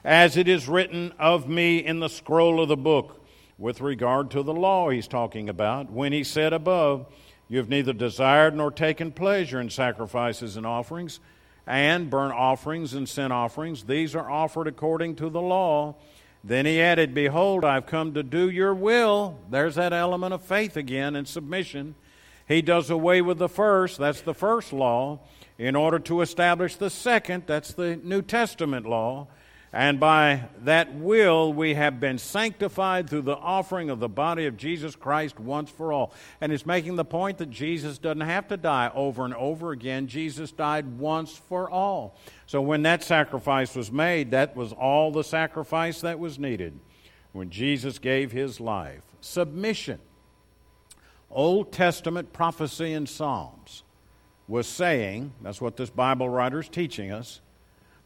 As 0.06 0.38
it 0.38 0.48
is 0.48 0.68
written 0.68 1.16
of 1.18 1.50
me 1.50 1.80
in 1.80 2.00
the 2.00 2.10
scroll 2.10 2.62
of 2.62 2.68
the 2.68 2.78
book. 2.78 3.26
With 3.58 3.82
regard 3.82 4.30
to 4.32 4.44
the 4.44 4.54
law, 4.54 4.92
he's 4.92 5.08
talking 5.08 5.50
about, 5.50 5.92
when 5.92 6.14
he 6.14 6.24
said 6.24 6.54
above, 6.54 7.08
You 7.48 7.58
have 7.58 7.70
neither 7.70 7.92
desired 7.92 8.56
nor 8.56 8.70
taken 8.70 9.12
pleasure 9.12 9.60
in 9.60 9.72
sacrifices 9.72 10.58
and 10.58 10.66
offerings, 10.68 11.20
and 11.66 12.08
burnt 12.08 12.36
offerings 12.36 12.94
and 12.94 13.10
sin 13.10 13.32
offerings. 13.32 13.86
These 13.86 14.14
are 14.14 14.30
offered 14.30 14.68
according 14.68 15.16
to 15.16 15.30
the 15.32 15.42
law. 15.42 15.96
Then 16.44 16.68
he 16.68 16.80
added, 16.80 17.16
Behold, 17.16 17.66
I've 17.66 17.88
come 17.88 18.14
to 18.14 18.22
do 18.22 18.48
your 18.48 18.76
will. 18.76 19.40
There's 19.50 19.74
that 19.74 19.92
element 19.92 20.36
of 20.36 20.44
faith 20.44 20.78
again 20.78 21.16
and 21.16 21.28
submission. 21.28 21.96
He 22.48 22.62
does 22.62 22.92
away 22.92 23.24
with 23.24 23.40
the 23.40 23.50
first, 23.50 23.98
that's 23.98 24.22
the 24.22 24.36
first 24.36 24.72
law, 24.72 25.22
in 25.58 25.76
order 25.76 25.98
to 25.98 26.22
establish 26.22 26.76
the 26.76 26.92
second, 26.92 27.46
that's 27.48 27.74
the 27.74 27.96
New 27.96 28.22
Testament 28.22 28.86
law. 28.86 29.30
And 29.76 30.00
by 30.00 30.48
that 30.64 30.94
will, 30.96 31.52
we 31.52 31.74
have 31.74 32.00
been 32.00 32.18
sanctified 32.18 33.10
through 33.10 33.24
the 33.24 33.36
offering 33.36 33.90
of 33.90 34.00
the 34.00 34.08
body 34.08 34.46
of 34.46 34.56
Jesus 34.56 34.96
Christ 34.96 35.38
once 35.38 35.70
for 35.70 35.92
all. 35.92 36.14
And 36.40 36.54
it's 36.54 36.66
making 36.66 36.96
the 36.96 37.04
point 37.04 37.40
that 37.40 37.50
Jesus 37.50 37.98
doesn't 37.98 38.22
have 38.22 38.48
to 38.48 38.56
die 38.56 38.90
over 38.96 39.26
and 39.26 39.34
over 39.34 39.74
again. 39.74 40.08
Jesus 40.08 40.54
died 40.54 40.98
once 40.98 41.36
for 41.36 41.70
all. 41.70 42.18
So 42.46 42.62
when 42.62 42.84
that 42.84 43.04
sacrifice 43.04 43.76
was 43.76 43.92
made, 43.92 44.32
that 44.32 44.56
was 44.56 44.72
all 44.72 45.12
the 45.12 45.26
sacrifice 45.26 46.00
that 46.00 46.20
was 46.20 46.40
needed 46.40 46.80
when 47.34 47.50
Jesus 47.50 48.00
gave 48.00 48.32
his 48.32 48.62
life. 48.62 49.04
Submission. 49.20 50.00
Old 51.30 51.74
Testament 51.74 52.32
prophecy 52.32 52.94
in 52.94 53.08
Psalms 53.08 53.84
was 54.48 54.68
saying, 54.68 55.34
that's 55.42 55.60
what 55.60 55.76
this 55.76 55.90
Bible 55.90 56.30
writer 56.30 56.62
is 56.62 56.70
teaching 56.70 57.12
us, 57.12 57.42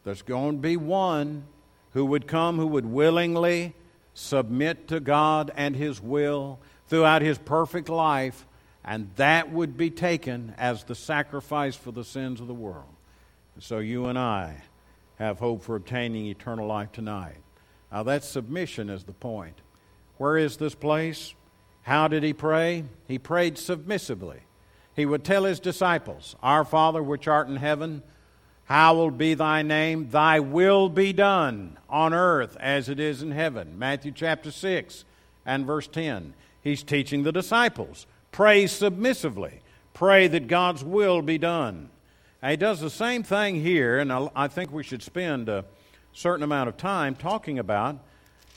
there's 0.02 0.22
going 0.22 0.56
to 0.56 0.60
be 0.60 0.76
one 0.76 1.44
who 1.92 2.04
would 2.06 2.26
come 2.26 2.56
who 2.56 2.66
would 2.66 2.86
willingly 2.86 3.74
submit 4.14 4.88
to 4.88 5.00
God 5.00 5.50
and 5.56 5.74
His 5.74 6.00
will 6.00 6.58
throughout 6.88 7.22
His 7.22 7.38
perfect 7.38 7.88
life, 7.88 8.46
and 8.84 9.10
that 9.16 9.52
would 9.52 9.76
be 9.76 9.90
taken 9.90 10.54
as 10.58 10.84
the 10.84 10.94
sacrifice 10.94 11.76
for 11.76 11.92
the 11.92 12.04
sins 12.04 12.40
of 12.40 12.46
the 12.46 12.54
world. 12.54 12.94
so 13.58 13.78
you 13.78 14.06
and 14.06 14.18
I 14.18 14.62
have 15.18 15.38
hope 15.38 15.62
for 15.62 15.76
obtaining 15.76 16.26
eternal 16.26 16.66
life 16.66 16.92
tonight. 16.92 17.36
Now, 17.92 18.04
that 18.04 18.24
submission 18.24 18.88
is 18.88 19.04
the 19.04 19.12
point. 19.12 19.60
Where 20.16 20.36
is 20.36 20.56
this 20.56 20.74
place? 20.74 21.34
How 21.82 22.08
did 22.08 22.22
he 22.22 22.32
pray? 22.32 22.84
He 23.08 23.18
prayed 23.18 23.58
submissively. 23.58 24.40
He 24.94 25.06
would 25.06 25.24
tell 25.24 25.44
his 25.44 25.60
disciples, 25.60 26.36
Our 26.42 26.64
Father 26.64 27.02
which 27.02 27.28
art 27.28 27.48
in 27.48 27.56
heaven, 27.56 28.02
Hallowed 28.70 29.18
be 29.18 29.34
thy 29.34 29.62
name, 29.62 30.10
thy 30.10 30.38
will 30.38 30.88
be 30.88 31.12
done 31.12 31.76
on 31.88 32.14
earth 32.14 32.56
as 32.60 32.88
it 32.88 33.00
is 33.00 33.20
in 33.20 33.32
heaven. 33.32 33.76
Matthew 33.76 34.12
chapter 34.12 34.52
6 34.52 35.04
and 35.44 35.66
verse 35.66 35.88
10. 35.88 36.34
He's 36.62 36.84
teaching 36.84 37.24
the 37.24 37.32
disciples. 37.32 38.06
Pray 38.30 38.68
submissively. 38.68 39.62
Pray 39.92 40.28
that 40.28 40.46
God's 40.46 40.84
will 40.84 41.20
be 41.20 41.36
done. 41.36 41.90
he 42.46 42.56
does 42.56 42.78
the 42.78 42.90
same 42.90 43.24
thing 43.24 43.56
here, 43.56 43.98
and 43.98 44.12
I 44.12 44.46
think 44.46 44.70
we 44.70 44.84
should 44.84 45.02
spend 45.02 45.48
a 45.48 45.64
certain 46.12 46.44
amount 46.44 46.68
of 46.68 46.76
time 46.76 47.16
talking 47.16 47.58
about 47.58 47.98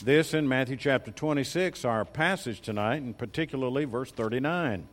this 0.04 0.36
in 0.36 0.47
Matthew 0.47 0.78
chapter 0.78 1.10
26, 1.10 1.86
our 1.86 2.06
passage 2.06 2.62
tonight, 2.62 3.02
and 3.02 3.17
particularly 3.17 3.86
verse 3.86 4.12
39. 4.12 4.88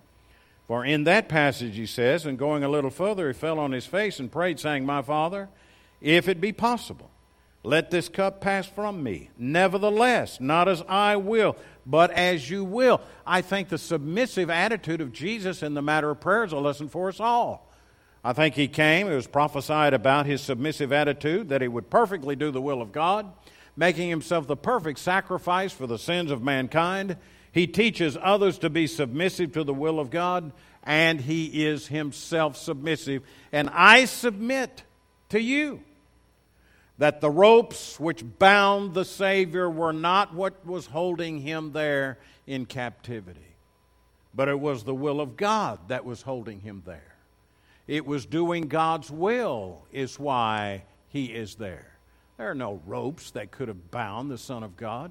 For 0.71 0.85
in 0.85 1.03
that 1.03 1.29
passage, 1.29 1.75
he 1.75 1.85
says, 1.85 2.27
and 2.27 2.39
going 2.39 2.63
a 2.63 2.69
little 2.69 2.91
further, 2.91 3.27
he 3.27 3.33
fell 3.33 3.59
on 3.59 3.73
his 3.73 3.87
face 3.87 4.21
and 4.21 4.31
prayed, 4.31 4.61
saying, 4.61 4.87
My 4.87 5.03
Father, 5.03 5.49
if 6.01 6.29
it 6.29 6.41
be 6.41 6.53
possible, 6.53 7.11
let 7.65 7.91
this 7.91 8.09
cup 8.09 8.41
pass 8.41 8.69
from 8.69 9.03
me. 9.03 9.31
Nevertheless, 9.37 10.41
not 10.41 10.69
as 10.69 10.85
I 10.89 11.17
will, 11.17 11.57
but 11.85 12.13
as 12.13 12.49
you 12.49 12.63
will. 12.63 13.01
I 13.27 13.43
think 13.43 13.69
the 13.69 13.79
submissive 13.79 14.49
attitude 14.49 15.01
of 15.01 15.13
Jesus 15.13 15.65
in 15.65 15.75
the 15.75 15.83
matter 15.83 16.09
of 16.09 16.21
prayer 16.21 16.45
is 16.45 16.53
a 16.53 16.59
lesson 16.59 16.89
for 16.89 17.09
us 17.09 17.19
all. 17.19 17.69
I 18.23 18.33
think 18.33 18.55
he 18.55 18.69
came, 18.69 19.09
it 19.09 19.17
was 19.17 19.27
prophesied 19.27 19.93
about 19.93 20.27
his 20.27 20.41
submissive 20.41 20.93
attitude, 20.93 21.49
that 21.49 21.63
he 21.63 21.67
would 21.67 21.91
perfectly 21.91 22.37
do 22.37 22.53
the 22.53 22.63
will 22.63 22.81
of 22.81 22.93
God, 22.93 23.27
making 23.77 24.09
himself 24.09 24.47
the 24.47 24.57
perfect 24.57 25.01
sacrifice 25.01 25.73
for 25.73 25.89
the 25.89 25.99
sins 25.99 26.31
of 26.31 26.45
mankind. 26.45 27.17
He 27.53 27.67
teaches 27.67 28.17
others 28.21 28.59
to 28.59 28.71
be 28.71 28.87
submissive 28.87 29.53
to 29.53 29.65
the 29.65 29.75
will 29.75 29.99
of 29.99 30.11
God, 30.11 30.53
and 30.85 31.21
he 31.21 31.67
is 31.67 31.89
himself 31.89 32.57
submissive. 32.57 33.23
And 33.53 33.69
I 33.73 34.05
submit 34.05 34.85
to 35.31 35.41
you 35.41 35.83
that 36.99 37.21
the 37.21 37.31
ropes 37.31 37.99
which 37.99 38.23
bound 38.39 38.95
the 38.95 39.05
Savior 39.05 39.69
were 39.69 39.93
not 39.93 40.35
what 40.35 40.65
was 40.67 40.87
holding 40.87 41.41
him 41.41 41.73
there 41.73 42.19
in 42.47 42.67
captivity, 42.67 43.57
but 44.35 44.49
it 44.49 44.61
was 44.61 44.85
the 44.85 44.95
will 44.95 45.21
of 45.21 45.37
God 45.37 45.79
that 45.89 46.05
was 46.05 46.23
holding 46.23 46.61
him 46.61 46.83
there. 46.85 47.15
It 47.89 48.07
was 48.07 48.27
doing 48.27 48.69
God's 48.69 49.11
will, 49.11 49.83
is 49.91 50.19
why 50.19 50.85
he 51.09 51.27
is 51.27 51.57
there. 51.57 51.91
There 52.37 52.51
are 52.51 52.55
no 52.55 52.81
ropes 52.87 53.33
that 53.33 53.51
could 53.51 53.69
have 53.69 53.91
bound 53.91 54.31
the 54.31 54.39
Son 54.39 54.63
of 54.63 54.77
God. 54.77 55.11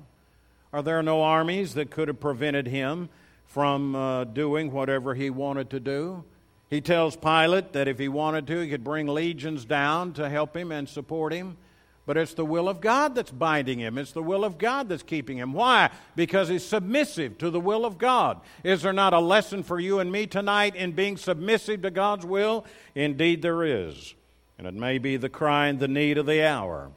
Are 0.72 0.84
there 0.84 1.02
no 1.02 1.24
armies 1.24 1.74
that 1.74 1.90
could 1.90 2.08
have 2.08 2.20
prevented 2.20 2.68
him 2.68 3.10
from 3.46 3.96
uh, 3.96 4.24
doing 4.26 4.72
whatever 4.72 5.16
he 5.16 5.30
wanted 5.30 5.72
to 5.72 5.80
do? 5.80 6.24
He 6.70 6.82
tells 6.82 7.16
Pilate 7.16 7.74
that 7.74 7.88
if 7.88 7.98
he 7.98 8.08
wanted 8.08 8.46
to, 8.48 8.60
he 8.60 8.70
could 8.70 8.84
bring 8.84 9.08
legions 9.08 9.66
down 9.66 10.14
to 10.14 10.30
help 10.30 10.56
him 10.56 10.72
and 10.72 10.88
support 10.88 11.34
him. 11.34 11.58
But 12.06 12.18
it's 12.18 12.34
the 12.34 12.46
will 12.46 12.70
of 12.70 12.82
God 12.82 13.16
that's 13.16 13.32
binding 13.32 13.80
him. 13.80 13.98
It's 13.98 14.12
the 14.12 14.24
will 14.24 14.44
of 14.44 14.58
God 14.58 14.90
that's 14.90 15.04
keeping 15.04 15.38
him. 15.38 15.54
Why? 15.54 15.92
Because 16.16 16.50
he's 16.50 16.66
submissive 16.66 17.38
to 17.40 17.50
the 17.50 17.60
will 17.60 17.86
of 17.86 17.98
God. 17.98 18.42
Is 18.64 18.82
there 18.82 18.94
not 18.94 19.14
a 19.14 19.20
lesson 19.20 19.64
for 19.64 19.80
you 19.80 20.00
and 20.00 20.12
me 20.12 20.26
tonight 20.26 20.76
in 20.76 20.94
being 20.94 21.18
submissive 21.18 21.84
to 21.84 21.92
God's 21.92 22.26
will? 22.26 22.66
Indeed, 22.96 23.42
there 23.42 23.64
is. 23.64 24.16
And 24.58 24.66
it 24.66 24.74
may 24.74 24.98
be 24.98 25.18
the 25.18 25.30
cry 25.30 25.68
and 25.68 25.80
the 25.80 25.88
need 25.88 26.18
of 26.18 26.26
the 26.26 26.44
hour 26.44 26.92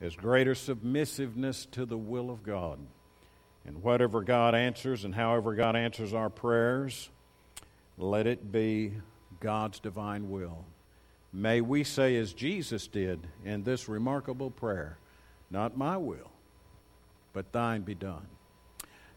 is 0.00 0.16
greater 0.16 0.54
submissiveness 0.54 1.66
to 1.72 1.86
the 1.86 1.98
will 1.98 2.30
of 2.30 2.42
God. 2.42 2.78
And 3.66 3.82
whatever 3.82 4.22
God 4.22 4.54
answers 4.54 5.04
and 5.04 5.14
however 5.14 5.54
God 5.54 5.74
answers 5.74 6.14
our 6.14 6.30
prayers, 6.30 7.10
let 7.98 8.26
it 8.26 8.52
be 8.52 8.92
God's 9.40 9.80
divine 9.80 10.30
will. 10.30 10.64
May 11.32 11.60
we 11.60 11.82
say, 11.84 12.16
as 12.16 12.32
Jesus 12.32 12.86
did 12.86 13.26
in 13.44 13.64
this 13.64 13.88
remarkable 13.88 14.50
prayer, 14.50 14.98
Not 15.50 15.76
my 15.76 15.96
will, 15.96 16.30
but 17.32 17.52
thine 17.52 17.82
be 17.82 17.94
done. 17.94 18.26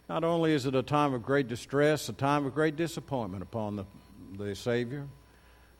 Not 0.08 0.24
only 0.24 0.54
is 0.54 0.66
it 0.66 0.76
a 0.76 0.84
time 0.84 1.14
of 1.14 1.24
great 1.24 1.48
distress, 1.48 2.10
a 2.10 2.14
time 2.14 2.46
of 2.46 2.54
great 2.54 2.76
disappointment 2.76 3.44
upon 3.44 3.76
the, 3.76 3.86
the 4.38 4.56
Savior, 4.56 5.08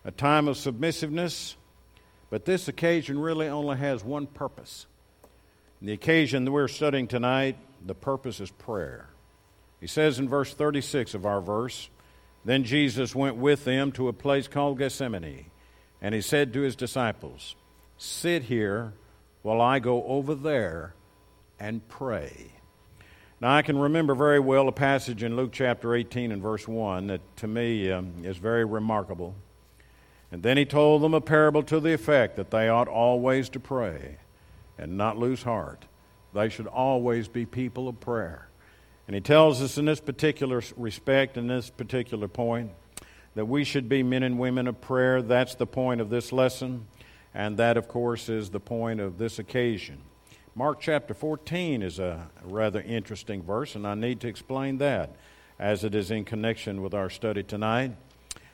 a 0.06 0.12
time 0.12 0.48
of 0.48 0.58
submissiveness, 0.58 1.56
but 2.30 2.46
this 2.46 2.68
occasion 2.68 3.20
really 3.20 3.48
only 3.48 3.78
has 3.78 4.04
one 4.04 4.28
purpose. 4.28 4.86
the 5.82 5.94
occasion 5.94 6.46
that 6.46 6.52
we're 6.52 6.68
studying 6.68 7.08
tonight, 7.08 7.58
the 7.86 7.96
purpose 7.96 8.40
is 8.40 8.52
prayer. 8.52 9.10
He 9.80 9.88
says 9.88 10.20
in 10.20 10.28
verse 10.28 10.54
36 10.54 11.14
of 11.14 11.26
our 11.26 11.42
verse, 11.42 11.90
Then 12.44 12.64
Jesus 12.64 13.16
went 13.16 13.38
with 13.38 13.66
them 13.66 13.92
to 13.94 14.08
a 14.08 14.14
place 14.14 14.48
called 14.48 14.78
Gethsemane 14.78 15.46
and 16.02 16.16
he 16.16 16.22
said 16.22 16.54
to 16.54 16.62
his 16.62 16.76
disciples, 16.76 17.56
Sit 17.98 18.44
here 18.44 18.94
while 19.42 19.62
I 19.62 19.80
go 19.80 20.04
over 20.06 20.36
there 20.36 20.94
and 21.60 21.88
pray. 21.90 22.52
Now, 23.42 23.56
I 23.56 23.62
can 23.62 23.78
remember 23.78 24.16
very 24.16 24.40
well 24.40 24.68
a 24.68 24.74
passage 24.74 25.24
in 25.24 25.36
Luke 25.36 25.52
chapter 25.54 25.96
18 25.96 26.32
and 26.32 26.42
verse 26.42 26.68
1 26.68 27.08
that 27.08 27.22
to 27.38 27.48
me 27.48 27.90
um, 27.92 28.14
is 28.24 28.38
very 28.38 28.66
remarkable. 28.66 29.36
And 30.32 30.44
then 30.44 30.58
he 30.58 30.66
told 30.66 31.02
them 31.02 31.14
a 31.14 31.22
parable 31.22 31.64
to 31.64 31.80
the 31.80 31.94
effect 31.94 32.36
that 32.36 32.52
they 32.52 32.70
ought 32.70 32.88
always 32.88 33.50
to 33.50 33.60
pray 33.60 34.18
and 34.78 34.98
not 34.98 35.18
lose 35.18 35.44
heart. 35.44 35.86
They 36.34 36.50
should 36.50 36.68
always 36.68 37.28
be 37.28 37.46
people 37.46 37.88
of 37.88 38.00
prayer. 38.00 38.48
And 39.08 39.16
he 39.16 39.22
tells 39.22 39.62
us 39.62 39.78
in 39.78 39.86
this 39.86 40.00
particular 40.00 40.62
respect, 40.78 41.38
in 41.38 41.48
this 41.48 41.70
particular 41.70 42.28
point, 42.28 42.72
that 43.36 43.46
we 43.46 43.64
should 43.64 43.90
be 43.90 44.04
men 44.04 44.24
and 44.24 44.38
women 44.38 44.68
of 44.68 44.82
prayer. 44.82 45.22
That's 45.22 45.56
the 45.56 45.66
point 45.66 46.02
of 46.02 46.10
this 46.10 46.32
lesson, 46.32 46.88
and 47.34 47.58
that, 47.58 47.78
of 47.78 47.88
course, 47.88 48.30
is 48.30 48.50
the 48.50 48.60
point 48.60 49.00
of 49.00 49.18
this 49.18 49.40
occasion. 49.40 50.00
Mark 50.56 50.80
chapter 50.80 51.14
14 51.14 51.82
is 51.82 52.00
a 52.00 52.30
rather 52.44 52.82
interesting 52.82 53.42
verse, 53.42 53.76
and 53.76 53.88
I 53.88 53.96
need 53.96 54.20
to 54.22 54.28
explain 54.28 54.78
that 54.80 55.16
as 55.58 55.84
it 55.84 55.96
is 55.96 56.12
in 56.12 56.26
connection 56.26 56.82
with 56.82 56.94
our 56.94 57.10
study 57.10 57.44
tonight. 57.44 57.94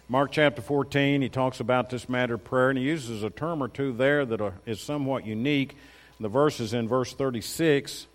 Mark 0.07 0.31
chapter 0.31 0.61
14, 0.61 1.21
he 1.21 1.29
talks 1.29 1.59
about 1.59 1.89
this 1.89 2.07
matter 2.07 2.35
of 2.35 2.43
prayer, 2.43 2.69
and 2.69 2.77
he 2.77 2.85
uses 2.85 3.23
a 3.23 3.29
term 3.29 3.63
or 3.63 3.67
two 3.67 3.91
there 3.91 4.25
that 4.25 4.53
is 4.65 4.79
somewhat 4.79 5.25
unique. 5.25 5.75
The 6.19 6.30
verse 6.30 6.60
is 6.60 6.73
in 6.73 6.88
verse 6.88 7.13
36, 7.13 8.08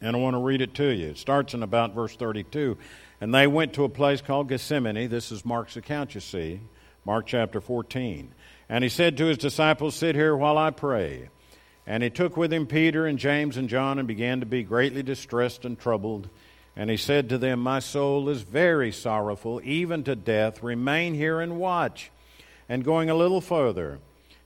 and 0.00 0.14
I 0.14 0.18
want 0.18 0.34
to 0.34 0.42
read 0.42 0.62
it 0.62 0.74
to 0.74 0.88
you. 0.88 1.08
It 1.08 1.18
starts 1.18 1.54
in 1.54 1.62
about 1.62 1.94
verse 1.94 2.14
32. 2.14 2.78
And 3.20 3.34
they 3.34 3.48
went 3.48 3.72
to 3.74 3.84
a 3.84 3.88
place 3.88 4.20
called 4.20 4.48
Gethsemane. 4.48 5.08
This 5.08 5.32
is 5.32 5.44
Mark's 5.44 5.76
account, 5.76 6.14
you 6.14 6.20
see, 6.20 6.60
Mark 7.04 7.26
chapter 7.26 7.60
14. 7.60 8.32
And 8.68 8.84
he 8.84 8.90
said 8.90 9.16
to 9.16 9.26
his 9.26 9.38
disciples, 9.38 9.96
Sit 9.96 10.14
here 10.14 10.36
while 10.36 10.56
I 10.56 10.70
pray. 10.70 11.30
And 11.84 12.02
he 12.02 12.10
took 12.10 12.36
with 12.36 12.52
him 12.52 12.66
Peter 12.66 13.06
and 13.06 13.18
James 13.18 13.56
and 13.56 13.68
John 13.68 13.98
and 13.98 14.06
began 14.06 14.40
to 14.40 14.46
be 14.46 14.62
greatly 14.62 15.02
distressed 15.02 15.64
and 15.64 15.78
troubled. 15.78 16.28
And 16.76 16.90
he 16.90 16.96
said 16.96 17.28
to 17.30 17.38
them, 17.38 17.58
My 17.58 17.80
soul 17.80 18.28
is 18.28 18.42
very 18.42 18.92
sorrowful, 18.92 19.60
even 19.64 20.04
to 20.04 20.14
death. 20.14 20.62
Remain 20.62 21.14
here 21.14 21.40
and 21.40 21.58
watch. 21.58 22.12
And 22.68 22.84
going 22.84 23.10
a 23.10 23.14
little 23.14 23.40
further, 23.40 23.98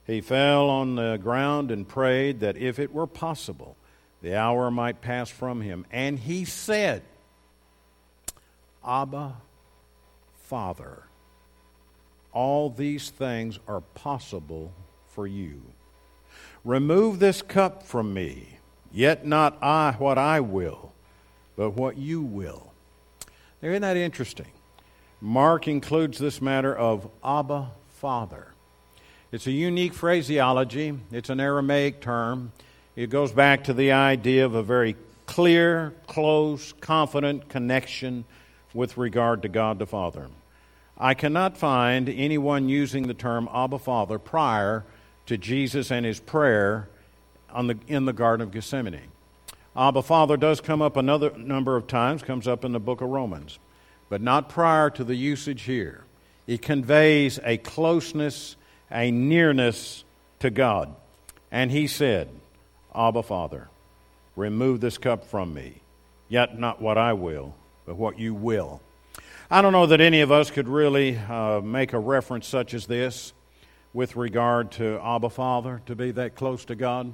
he 0.05 0.21
fell 0.21 0.69
on 0.69 0.95
the 0.95 1.17
ground 1.21 1.71
and 1.71 1.87
prayed 1.87 2.41
that 2.41 2.57
if 2.57 2.79
it 2.79 2.93
were 2.93 3.07
possible, 3.07 3.77
the 4.21 4.35
hour 4.35 4.69
might 4.69 5.01
pass 5.01 5.29
from 5.29 5.61
him. 5.61 5.85
And 5.91 6.19
he 6.19 6.45
said, 6.45 7.03
Abba, 8.85 9.35
Father. 10.43 11.03
All 12.31 12.69
these 12.69 13.09
things 13.09 13.59
are 13.67 13.81
possible 13.81 14.73
for 15.07 15.27
you. 15.27 15.61
Remove 16.65 17.19
this 17.19 17.41
cup 17.41 17.83
from 17.83 18.13
me, 18.13 18.59
yet 18.91 19.25
not 19.25 19.61
I 19.61 19.95
what 19.99 20.17
I 20.17 20.39
will, 20.39 20.93
but 21.55 21.71
what 21.71 21.97
you 21.97 22.21
will. 22.21 22.73
Now, 23.61 23.69
isn't 23.69 23.81
that 23.81 23.97
interesting? 23.97 24.51
Mark 25.21 25.67
includes 25.67 26.17
this 26.17 26.41
matter 26.41 26.75
of 26.75 27.09
Abba, 27.23 27.71
Father. 27.99 28.52
It's 29.33 29.47
a 29.47 29.51
unique 29.51 29.95
phraseology, 29.95 30.93
it's 31.11 31.31
an 31.31 31.39
Aramaic 31.39 32.01
term. 32.01 32.51
It 32.95 33.09
goes 33.09 33.31
back 33.31 33.63
to 33.63 33.73
the 33.73 33.91
idea 33.91 34.45
of 34.45 34.53
a 34.53 34.61
very 34.61 34.95
clear, 35.25 35.95
close, 36.05 36.71
confident 36.73 37.49
connection 37.49 38.25
with 38.75 38.95
regard 38.95 39.41
to 39.41 39.49
God 39.49 39.79
the 39.79 39.87
Father. 39.87 40.27
I 40.99 41.15
cannot 41.15 41.57
find 41.57 42.09
anyone 42.09 42.69
using 42.69 43.07
the 43.07 43.15
term 43.15 43.49
Abba 43.51 43.79
Father 43.79 44.19
prior 44.19 44.85
to 45.25 45.35
Jesus 45.35 45.91
and 45.91 46.05
his 46.05 46.19
prayer 46.19 46.87
the, 47.55 47.75
in 47.87 48.05
the 48.05 48.13
Garden 48.13 48.45
of 48.45 48.51
Gethsemane. 48.51 49.09
Abba 49.75 50.03
Father 50.03 50.37
does 50.37 50.61
come 50.61 50.83
up 50.83 50.95
another 50.95 51.35
number 51.35 51.75
of 51.75 51.87
times, 51.87 52.21
comes 52.21 52.47
up 52.47 52.63
in 52.63 52.71
the 52.71 52.79
book 52.79 53.01
of 53.01 53.09
Romans, 53.09 53.57
but 54.09 54.21
not 54.21 54.47
prior 54.47 54.91
to 54.91 55.03
the 55.03 55.15
usage 55.15 55.63
here. 55.63 56.03
It 56.45 56.61
conveys 56.61 57.39
a 57.43 57.57
closeness, 57.57 58.57
a 58.93 59.11
nearness 59.11 60.03
to 60.39 60.49
God. 60.49 60.95
And 61.51 61.71
he 61.71 61.87
said, 61.87 62.29
Abba 62.95 63.23
Father, 63.23 63.67
remove 64.35 64.79
this 64.79 64.97
cup 64.97 65.25
from 65.25 65.53
me, 65.53 65.81
yet 66.29 66.57
not 66.57 66.81
what 66.81 66.97
I 66.97 67.13
will, 67.13 67.55
but 67.85 67.95
what 67.95 68.19
you 68.19 68.33
will. 68.33 68.81
I 69.49 69.61
don't 69.61 69.73
know 69.73 69.87
that 69.87 69.99
any 69.99 70.21
of 70.21 70.31
us 70.31 70.51
could 70.51 70.67
really 70.67 71.17
uh, 71.17 71.61
make 71.61 71.93
a 71.93 71.99
reference 71.99 72.47
such 72.47 72.73
as 72.73 72.85
this 72.85 73.33
with 73.93 74.15
regard 74.15 74.71
to 74.73 74.99
Abba 75.03 75.29
Father, 75.29 75.81
to 75.85 75.95
be 75.95 76.11
that 76.11 76.35
close 76.35 76.65
to 76.65 76.75
God. 76.75 77.13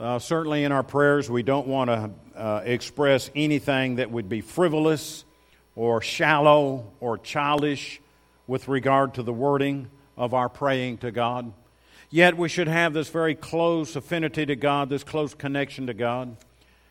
Uh, 0.00 0.18
certainly 0.18 0.64
in 0.64 0.72
our 0.72 0.82
prayers, 0.82 1.30
we 1.30 1.44
don't 1.44 1.68
want 1.68 1.88
to 1.88 2.10
uh, 2.36 2.62
express 2.64 3.30
anything 3.36 3.96
that 3.96 4.10
would 4.10 4.28
be 4.28 4.40
frivolous 4.40 5.24
or 5.76 6.02
shallow 6.02 6.92
or 6.98 7.18
childish 7.18 8.00
with 8.48 8.66
regard 8.66 9.14
to 9.14 9.22
the 9.22 9.32
wording 9.32 9.88
of 10.16 10.34
our 10.34 10.48
praying 10.48 10.98
to 10.98 11.10
God. 11.10 11.52
Yet 12.10 12.36
we 12.36 12.48
should 12.48 12.68
have 12.68 12.92
this 12.92 13.08
very 13.08 13.34
close 13.34 13.96
affinity 13.96 14.46
to 14.46 14.56
God, 14.56 14.88
this 14.88 15.04
close 15.04 15.34
connection 15.34 15.86
to 15.88 15.94
God. 15.94 16.36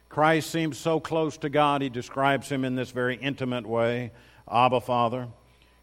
Christ 0.09 0.49
seems 0.49 0.77
so 0.77 0.99
close 0.99 1.37
to 1.37 1.49
God, 1.49 1.81
he 1.81 1.89
describes 1.89 2.49
him 2.49 2.65
in 2.65 2.75
this 2.75 2.91
very 2.91 3.15
intimate 3.15 3.65
way 3.65 4.11
Abba, 4.51 4.81
Father. 4.81 5.27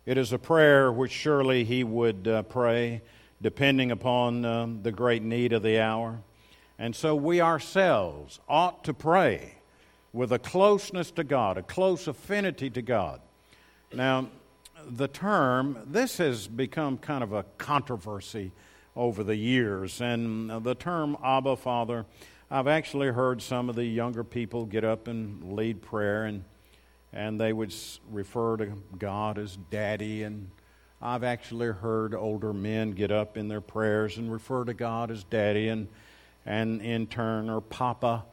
It 0.06 0.18
is 0.18 0.32
a 0.32 0.38
prayer 0.38 0.92
which 0.92 1.12
surely 1.12 1.64
he 1.64 1.82
would 1.82 2.28
uh, 2.28 2.42
pray, 2.42 3.02
depending 3.40 3.90
upon 3.90 4.44
um, 4.44 4.82
the 4.82 4.92
great 4.92 5.22
need 5.22 5.52
of 5.52 5.62
the 5.62 5.80
hour. 5.80 6.20
And 6.78 6.94
so 6.94 7.14
we 7.14 7.40
ourselves 7.40 8.40
ought 8.48 8.84
to 8.84 8.94
pray 8.94 9.54
with 10.12 10.32
a 10.32 10.38
closeness 10.38 11.10
to 11.12 11.24
God, 11.24 11.58
a 11.58 11.62
close 11.62 12.06
affinity 12.08 12.70
to 12.70 12.82
God. 12.82 13.20
Now, 13.92 14.28
the 14.88 15.08
term, 15.08 15.78
this 15.86 16.18
has 16.18 16.46
become 16.46 16.98
kind 16.98 17.22
of 17.22 17.32
a 17.32 17.44
controversy 17.58 18.52
over 18.96 19.22
the 19.22 19.36
years, 19.36 20.00
and 20.00 20.64
the 20.64 20.74
term 20.74 21.16
Abba, 21.22 21.56
Father 21.56 22.04
I've 22.52 22.66
actually 22.66 23.08
heard 23.08 23.40
some 23.40 23.68
of 23.68 23.76
the 23.76 23.84
younger 23.84 24.24
people 24.24 24.66
get 24.66 24.82
up 24.82 25.06
and 25.06 25.52
lead 25.52 25.82
prayer, 25.82 26.24
and 26.24 26.44
and 27.12 27.40
they 27.40 27.52
would 27.52 27.72
refer 28.10 28.56
to 28.56 28.72
God 28.98 29.38
as 29.38 29.56
Daddy. 29.70 30.24
And 30.24 30.50
I've 31.00 31.22
actually 31.22 31.68
heard 31.68 32.12
older 32.12 32.52
men 32.52 32.90
get 32.90 33.12
up 33.12 33.36
in 33.36 33.46
their 33.46 33.60
prayers 33.60 34.16
and 34.18 34.32
refer 34.32 34.64
to 34.64 34.74
God 34.74 35.12
as 35.12 35.22
Daddy, 35.22 35.68
and 35.68 35.86
and 36.44 36.82
in 36.82 37.06
turn 37.06 37.48
or 37.48 37.60
Papa, 37.60 38.24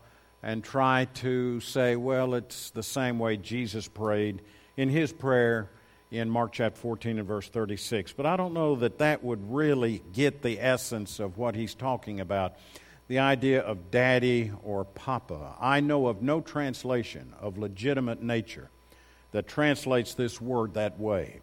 and 0.41 0.63
try 0.63 1.05
to 1.15 1.60
say, 1.60 1.95
well, 1.95 2.33
it's 2.33 2.71
the 2.71 2.81
same 2.81 3.19
way 3.19 3.38
Jesus 3.38 3.88
prayed 3.88 4.41
in 4.77 4.89
his 4.89 5.13
prayer. 5.13 5.69
In 6.12 6.30
Mark 6.30 6.54
chapter 6.54 6.80
14 6.80 7.20
and 7.20 7.28
verse 7.28 7.50
36. 7.50 8.13
But 8.13 8.26
I 8.26 8.38
don't 8.38 8.54
know 8.54 8.76
that 8.78 9.00
that 9.00 9.24
would 9.24 9.52
really 9.52 10.04
get 10.13 10.41
the 10.41 10.60
essence 10.60 11.20
of 11.20 11.38
what 11.38 11.56
he's 11.56 11.76
talking 11.76 12.20
about 12.20 12.56
the 13.08 13.20
idea 13.20 13.62
of 13.62 13.89
daddy 13.89 14.52
or 14.63 14.84
papa. 14.84 15.56
I 15.60 15.80
know 15.80 16.08
of 16.08 16.22
no 16.22 16.41
translation 16.41 17.34
of 17.39 17.58
legitimate 17.58 18.22
nature 18.22 18.70
that 19.32 19.48
translates 19.48 20.13
this 20.13 20.41
word 20.41 20.74
that 20.74 21.00
way. 21.00 21.39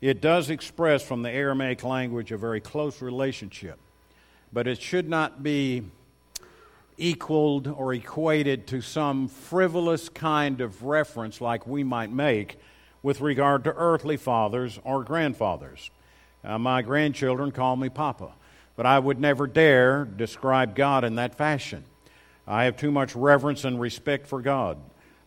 It 0.00 0.20
does 0.20 0.50
express 0.50 1.02
from 1.02 1.22
the 1.22 1.30
Aramaic 1.30 1.84
language 1.84 2.32
a 2.32 2.36
very 2.36 2.60
close 2.60 3.00
relationship, 3.00 3.78
but 4.52 4.66
it 4.66 4.82
should 4.82 5.08
not 5.08 5.42
be 5.42 5.84
equaled 6.96 7.68
or 7.68 7.94
equated 7.94 8.66
to 8.68 8.80
some 8.80 9.28
frivolous 9.28 10.08
kind 10.08 10.60
of 10.60 10.82
reference 10.82 11.40
like 11.40 11.66
we 11.66 11.84
might 11.84 12.10
make 12.10 12.58
with 13.04 13.20
regard 13.20 13.62
to 13.62 13.74
earthly 13.76 14.16
fathers 14.16 14.80
or 14.82 15.04
grandfathers. 15.04 15.90
Uh, 16.42 16.58
my 16.58 16.82
grandchildren 16.82 17.52
call 17.52 17.76
me 17.76 17.88
Papa, 17.88 18.32
but 18.74 18.86
I 18.86 18.98
would 18.98 19.20
never 19.20 19.46
dare 19.46 20.04
describe 20.04 20.74
God 20.74 21.04
in 21.04 21.14
that 21.16 21.36
fashion. 21.36 21.84
I 22.46 22.64
have 22.64 22.76
too 22.76 22.90
much 22.90 23.14
reverence 23.14 23.64
and 23.64 23.80
respect 23.80 24.26
for 24.26 24.40
God. 24.40 24.78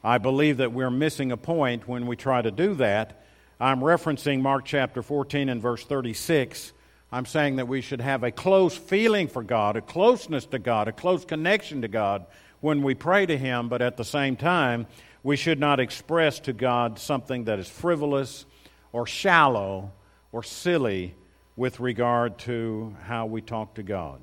I 0.03 0.17
believe 0.17 0.57
that 0.57 0.73
we're 0.73 0.91
missing 0.91 1.31
a 1.31 1.37
point 1.37 1.87
when 1.87 2.07
we 2.07 2.15
try 2.15 2.41
to 2.41 2.51
do 2.51 2.73
that. 2.75 3.23
I'm 3.59 3.79
referencing 3.79 4.41
Mark 4.41 4.65
chapter 4.65 5.01
14 5.01 5.47
and 5.47 5.61
verse 5.61 5.83
36 5.85 6.73
I'm 7.11 7.25
saying 7.25 7.55
that 7.55 7.69
we 7.69 7.79
should 7.79 8.01
have 8.01 8.23
a 8.23 8.31
close 8.31 8.75
feeling 8.75 9.29
for 9.29 9.41
God, 9.41 9.77
a 9.77 9.81
closeness 9.81 10.45
to 10.47 10.59
God, 10.59 10.89
a 10.89 10.91
close 10.91 11.23
connection 11.23 11.81
to 11.83 11.87
God 11.87 12.25
when 12.59 12.81
we 12.81 12.95
pray 12.95 13.25
to 13.25 13.37
Him, 13.37 13.69
but 13.69 13.81
at 13.81 13.95
the 13.95 14.03
same 14.03 14.35
time, 14.35 14.87
we 15.23 15.35
should 15.35 15.59
not 15.59 15.79
express 15.79 16.39
to 16.41 16.53
God 16.53 16.99
something 16.99 17.45
that 17.45 17.59
is 17.59 17.67
frivolous 17.67 18.45
or 18.91 19.05
shallow 19.05 19.91
or 20.31 20.43
silly 20.43 21.15
with 21.55 21.79
regard 21.79 22.37
to 22.39 22.95
how 23.03 23.25
we 23.25 23.41
talk 23.41 23.75
to 23.75 23.83
God. 23.83 24.21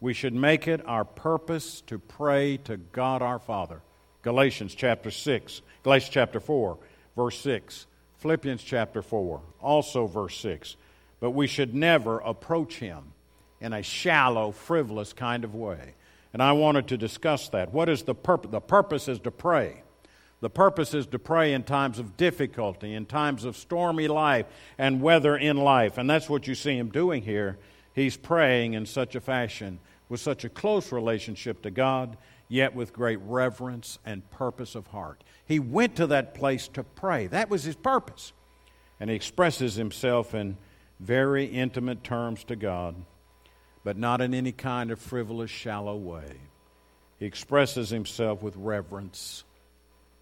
We 0.00 0.14
should 0.14 0.34
make 0.34 0.66
it 0.66 0.86
our 0.86 1.04
purpose 1.04 1.82
to 1.82 1.98
pray 1.98 2.56
to 2.64 2.76
God 2.76 3.22
our 3.22 3.38
Father. 3.38 3.82
Galatians 4.22 4.74
chapter 4.74 5.10
6, 5.10 5.62
Galatians 5.82 6.12
chapter 6.12 6.40
4, 6.40 6.78
verse 7.16 7.38
6. 7.40 7.86
Philippians 8.18 8.62
chapter 8.62 9.00
4, 9.00 9.40
also 9.60 10.06
verse 10.06 10.36
6 10.40 10.76
but 11.20 11.30
we 11.30 11.46
should 11.46 11.74
never 11.74 12.18
approach 12.18 12.76
him 12.76 13.12
in 13.60 13.74
a 13.74 13.82
shallow, 13.82 14.50
frivolous 14.50 15.12
kind 15.12 15.44
of 15.44 15.54
way. 15.54 15.94
And 16.32 16.42
I 16.42 16.52
wanted 16.52 16.88
to 16.88 16.96
discuss 16.96 17.50
that. 17.50 17.72
What 17.72 17.88
is 17.88 18.04
the 18.04 18.14
purpose? 18.14 18.50
The 18.50 18.60
purpose 18.60 19.06
is 19.06 19.18
to 19.20 19.30
pray. 19.30 19.82
The 20.40 20.50
purpose 20.50 20.94
is 20.94 21.06
to 21.08 21.18
pray 21.18 21.52
in 21.52 21.64
times 21.64 21.98
of 21.98 22.16
difficulty, 22.16 22.94
in 22.94 23.04
times 23.04 23.44
of 23.44 23.56
stormy 23.56 24.08
life 24.08 24.46
and 24.78 25.02
weather 25.02 25.36
in 25.36 25.58
life. 25.58 25.98
And 25.98 26.08
that's 26.08 26.30
what 26.30 26.46
you 26.46 26.54
see 26.54 26.76
him 26.76 26.88
doing 26.88 27.22
here. 27.22 27.58
He's 27.94 28.16
praying 28.16 28.72
in 28.72 28.86
such 28.86 29.14
a 29.14 29.20
fashion, 29.20 29.80
with 30.08 30.20
such 30.20 30.44
a 30.44 30.48
close 30.48 30.92
relationship 30.92 31.62
to 31.62 31.70
God, 31.70 32.16
yet 32.48 32.74
with 32.74 32.92
great 32.92 33.18
reverence 33.22 33.98
and 34.06 34.28
purpose 34.30 34.74
of 34.74 34.86
heart. 34.88 35.22
He 35.46 35.58
went 35.58 35.96
to 35.96 36.06
that 36.08 36.34
place 36.34 36.68
to 36.68 36.84
pray. 36.84 37.26
That 37.26 37.50
was 37.50 37.64
his 37.64 37.76
purpose. 37.76 38.32
And 38.98 39.10
he 39.10 39.16
expresses 39.16 39.74
himself 39.74 40.34
in 40.34 40.56
very 40.98 41.44
intimate 41.44 42.02
terms 42.02 42.44
to 42.44 42.56
God, 42.56 42.94
but 43.84 43.98
not 43.98 44.20
in 44.20 44.32
any 44.32 44.52
kind 44.52 44.90
of 44.90 44.98
frivolous, 44.98 45.50
shallow 45.50 45.96
way. 45.96 46.36
He 47.18 47.26
expresses 47.26 47.90
himself 47.90 48.42
with 48.42 48.56
reverence 48.56 49.44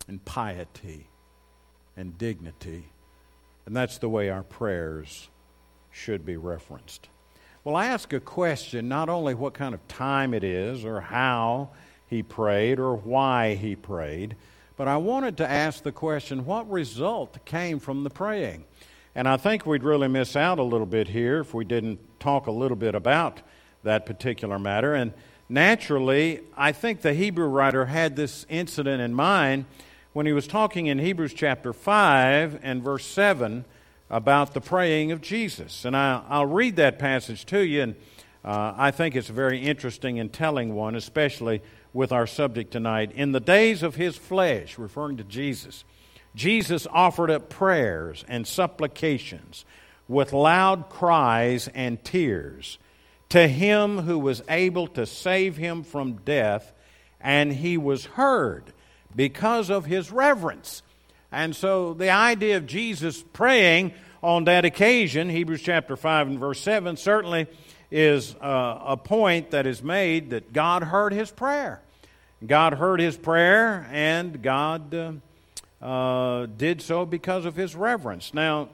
and 0.09 0.25
piety 0.25 1.07
and 1.97 2.17
dignity. 2.19 2.85
And 3.67 3.77
that's 3.77 3.99
the 3.99 4.09
way 4.09 4.31
our 4.31 4.43
prayers 4.43 5.29
should 5.91 6.25
be 6.25 6.37
referenced. 6.37 7.09
Well, 7.65 7.77
I 7.77 7.87
ask 7.87 8.13
a 8.13 8.21
question 8.21 8.89
not 8.89 9.09
only 9.09 9.35
what 9.35 9.53
kind 9.53 9.75
of 9.75 9.87
time 9.89 10.33
it 10.33 10.43
is 10.43 10.85
or 10.85 11.01
how 11.01 11.71
he 12.07 12.23
prayed 12.23 12.79
or 12.79 12.97
why 12.97 13.55
he 13.57 13.77
prayed, 13.77 14.37
but 14.77 14.89
I 14.89 14.97
wanted 14.97 15.37
to 15.39 15.51
ask 15.51 15.83
the 15.83 15.93
question 15.93 16.47
what 16.47 16.71
result 16.71 17.45
came 17.45 17.79
from 17.79 18.05
the 18.05 18.11
praying? 18.11 18.65
And 19.15 19.29
I 19.29 19.37
think 19.37 19.67
we'd 19.67 19.83
really 19.83 20.09
miss 20.09 20.37
out 20.37 20.59
a 20.59 20.63
little 20.63 20.87
bit 20.87 21.09
here 21.09 21.41
if 21.41 21.53
we 21.53 21.65
didn't 21.65 21.99
talk 22.21 22.47
a 22.47 22.53
little 22.53 22.77
bit 22.77 22.95
about 22.95 23.43
that 23.83 24.07
particular 24.07 24.59
matter. 24.59 24.95
And 24.95 25.13
naturally, 25.49 26.41
I 26.57 26.73
think 26.73 27.01
the 27.01 27.13
Hebrew 27.13 27.49
writer 27.49 27.87
had 27.87 28.17
this 28.17 28.47
incident 28.49 29.03
in 29.03 29.13
mind 29.13 29.65
when 30.19 30.27
he 30.27 30.33
was 30.33 30.49
talking 30.49 30.89
in 30.89 30.99
Hebrews 30.99 31.33
chapter 31.33 31.73
5 31.73 32.59
and 32.65 32.83
verse 32.83 33.07
7 33.07 33.65
about 34.11 34.53
the 34.53 34.61
praying 34.61 35.13
of 35.13 35.21
Jesus. 35.21 35.85
And 35.85 35.97
I, 35.97 36.41
will 36.41 36.47
read 36.47 36.75
that 36.75 36.99
passage 36.99 37.47
to 37.47 37.61
you, 37.61 37.83
and 37.83 37.95
uh, 38.45 38.75
I 38.77 38.91
think 38.91 39.15
it's 39.15 39.31
a 39.31 39.33
very 39.33 39.61
interesting 39.61 40.19
and 40.19 40.33
telling 40.33 40.75
one, 40.75 40.97
especially 40.97 41.63
with 41.93 42.11
our 42.11 42.27
subject 42.27 42.73
tonight. 42.73 43.13
In 43.13 43.31
the 43.31 43.39
days 43.39 43.85
of 43.85 43.95
his 43.95 44.17
flesh, 44.17 44.77
referring 44.77 45.19
to 45.19 45.23
Jesus, 45.23 45.85
Jesus 46.35 46.89
offered 46.91 47.31
up 47.31 47.49
prayers 47.49 48.25
and 48.27 48.45
supplications 48.45 49.65
with 50.09 50.33
loud 50.33 50.89
cries 50.89 51.69
and 51.77 52.03
tears 52.03 52.81
to 53.29 53.47
him 53.47 53.99
who 53.99 54.19
was 54.19 54.43
able 54.49 54.89
to 54.89 55.07
save 55.07 55.57
him 55.57 55.85
from 55.85 56.15
death, 56.25 56.73
and 57.21 57.53
he 57.53 57.79
was 57.79 58.05
heard 58.05 58.73
because 59.15 59.71
of 59.71 59.87
his 59.87 60.11
reverence. 60.11 60.83
And 61.31 61.55
so 61.55 61.95
the 61.95 62.11
idea 62.11 62.57
of 62.57 62.67
Jesus 62.67 63.23
praying 63.33 63.93
on 64.23 64.45
that 64.45 64.65
occasion, 64.65 65.29
Hebrews 65.29 65.63
chapter 65.63 65.97
5 65.97 66.29
and 66.29 66.39
verse 66.39 66.61
7, 66.61 66.97
certainly 66.97 67.47
is 67.91 68.35
uh, 68.37 68.81
a 68.85 68.97
point 68.97 69.53
that 69.53 69.67
is 69.67 69.83
made 69.83 70.31
that 70.31 70.53
God 70.53 70.83
heard 70.83 71.13
his 71.13 71.31
prayer. 71.31 71.81
God 72.47 72.75
heard 72.75 73.01
his 73.01 73.17
prayer, 73.17 73.89
and 73.91 74.43
God. 74.43 74.95
Uh, 74.95 75.13
uh, 75.81 76.47
did 76.57 76.83
so 76.83 77.07
because 77.07 77.45
of 77.45 77.55
his 77.55 77.77
reverence. 77.77 78.35
Now, 78.35 78.69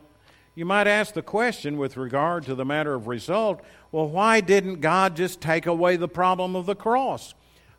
you 0.55 0.65
might 0.65 0.87
ask 0.87 1.15
the 1.15 1.23
question 1.23 1.77
with 1.77 1.97
regard 1.97 2.45
to 2.47 2.55
the 2.55 2.65
matter 2.65 2.95
of 2.95 3.07
result 3.07 3.61
well, 3.93 4.09
why 4.09 4.41
didn't 4.41 4.81
God 4.81 5.15
just 5.15 5.41
take 5.41 5.67
away 5.67 5.97
the 5.97 6.09
problem 6.09 6.57
of 6.57 6.67
the 6.67 6.75
cross? 6.75 7.35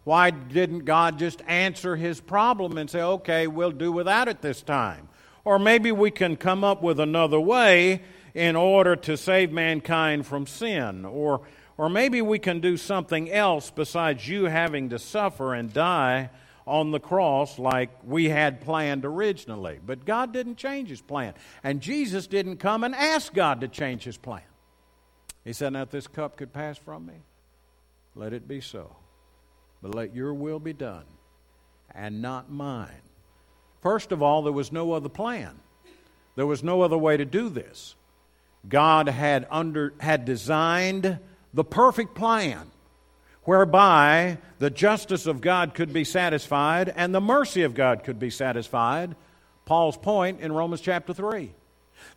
Why 0.06 0.30
didn't 0.30 0.86
God 0.86 1.18
just 1.20 1.42
answer 1.48 1.96
his 1.96 2.22
problem 2.22 2.78
and 2.78 2.90
say, 2.90 3.02
okay, 3.02 3.48
we'll 3.48 3.72
do 3.72 3.92
without 3.92 4.28
it 4.28 4.42
this 4.42 4.62
time? 4.62 5.10
Or 5.44 5.58
maybe 5.60 5.92
we 5.92 6.12
can 6.12 6.38
come 6.38 6.64
up 6.64 6.82
with 6.84 7.00
another 7.00 7.40
way 7.40 8.04
in 8.36 8.56
order 8.56 8.96
to 8.96 9.18
save 9.18 9.52
mankind 9.52 10.28
from 10.28 10.46
sin. 10.46 11.06
Or, 11.06 11.42
or 11.76 11.90
maybe 11.90 12.22
we 12.22 12.38
can 12.38 12.60
do 12.60 12.78
something 12.78 13.32
else 13.32 13.72
besides 13.72 14.30
you 14.30 14.46
having 14.46 14.90
to 14.90 15.00
suffer 15.00 15.56
and 15.56 15.74
die 15.74 16.30
on 16.68 16.92
the 16.92 17.00
cross 17.00 17.58
like 17.58 17.90
we 18.04 18.30
had 18.30 18.62
planned 18.62 19.06
originally. 19.06 19.80
But 19.84 20.06
God 20.06 20.32
didn't 20.32 20.58
change 20.58 20.90
his 20.90 21.02
plan. 21.02 21.34
And 21.64 21.82
Jesus 21.82 22.28
didn't 22.28 22.58
come 22.58 22.84
and 22.84 22.94
ask 22.94 23.34
God 23.34 23.62
to 23.62 23.68
change 23.68 24.04
his 24.04 24.18
plan. 24.18 24.42
He 25.44 25.54
said, 25.54 25.74
Now, 25.74 25.82
if 25.82 25.90
this 25.90 26.08
cup 26.08 26.38
could 26.38 26.54
pass 26.54 26.78
from 26.78 27.08
me, 27.08 27.24
let 28.14 28.34
it 28.34 28.48
be 28.48 28.62
so. 28.62 28.96
But 29.86 29.94
let 29.94 30.16
your 30.16 30.34
will 30.34 30.58
be 30.58 30.74
done 30.74 31.06
and 31.94 32.20
not 32.20 32.50
mine. 32.50 33.04
First 33.84 34.12
of 34.12 34.24
all, 34.24 34.42
there 34.42 34.52
was 34.52 34.72
no 34.72 34.94
other 34.94 35.10
plan. 35.10 35.60
There 36.36 36.48
was 36.48 36.64
no 36.64 36.82
other 36.82 36.98
way 36.98 37.18
to 37.18 37.24
do 37.24 37.50
this. 37.50 37.94
God 38.68 39.08
had, 39.08 39.46
under, 39.52 39.94
had 40.00 40.26
designed 40.26 41.20
the 41.54 41.64
perfect 41.64 42.16
plan 42.16 42.72
whereby 43.44 44.40
the 44.58 44.72
justice 44.72 45.28
of 45.28 45.40
God 45.40 45.76
could 45.76 45.94
be 45.94 46.04
satisfied 46.04 46.92
and 46.96 47.14
the 47.14 47.22
mercy 47.22 47.62
of 47.62 47.76
God 47.76 48.04
could 48.04 48.18
be 48.18 48.32
satisfied. 48.32 49.16
Paul's 49.66 49.98
point 49.98 50.40
in 50.40 50.52
Romans 50.52 50.82
chapter 50.82 51.14
3. 51.14 51.54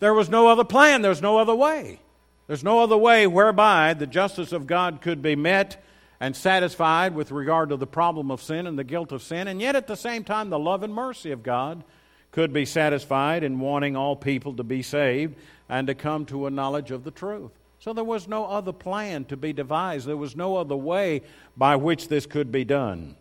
There 0.01 0.15
was 0.15 0.31
no 0.31 0.49
other 0.49 0.65
plan, 0.65 1.03
there's 1.03 1.21
no 1.21 1.37
other 1.37 1.55
way. 1.55 2.01
There's 2.47 2.65
no 2.65 2.79
other 2.79 2.97
way 2.97 3.27
whereby 3.27 3.93
the 3.93 4.07
justice 4.07 4.53
of 4.53 4.67
God 4.67 5.03
could 5.03 5.21
be 5.21 5.37
met 5.37 5.85
and 6.21 6.35
satisfied 6.35 7.15
with 7.15 7.31
regard 7.31 7.69
to 7.69 7.77
the 7.77 7.87
problem 7.87 8.31
of 8.31 8.43
sin 8.43 8.67
and 8.67 8.79
the 8.79 8.85
guilt 8.85 9.13
of 9.13 9.23
sin, 9.23 9.49
and 9.49 9.61
yet 9.61 9.77
at 9.77 9.87
the 9.87 9.97
same 9.97 10.25
time, 10.25 10.51
the 10.51 10.59
love 10.59 10.83
and 10.83 10.93
mercy 10.93 11.31
of 11.31 11.43
God 11.43 11.85
could 12.33 12.53
be 12.53 12.65
satisfied 12.65 13.43
in 13.43 13.61
wanting 13.61 13.97
all 13.97 14.17
people 14.17 14.55
to 14.55 14.65
be 14.65 14.83
saved 14.83 15.37
and 15.69 15.87
to 15.87 15.95
come 15.95 16.27
to 16.27 16.47
a 16.47 16.51
knowledge 16.51 16.91
of 16.91 17.05
the 17.05 17.11
truth. 17.11 17.53
So 17.81 17.93
there 17.93 18.05
was 18.05 18.27
no 18.27 18.47
other 18.47 18.73
plan 18.73 19.25
to 19.27 19.37
be 19.37 19.53
devised. 19.53 20.07
There 20.07 20.17
was 20.17 20.35
no 20.35 20.57
other 20.57 20.77
way 20.77 21.23
by 21.57 21.77
which 21.77 22.09
this 22.09 22.27
could 22.27 22.51
be 22.51 22.65
done. 22.65 23.17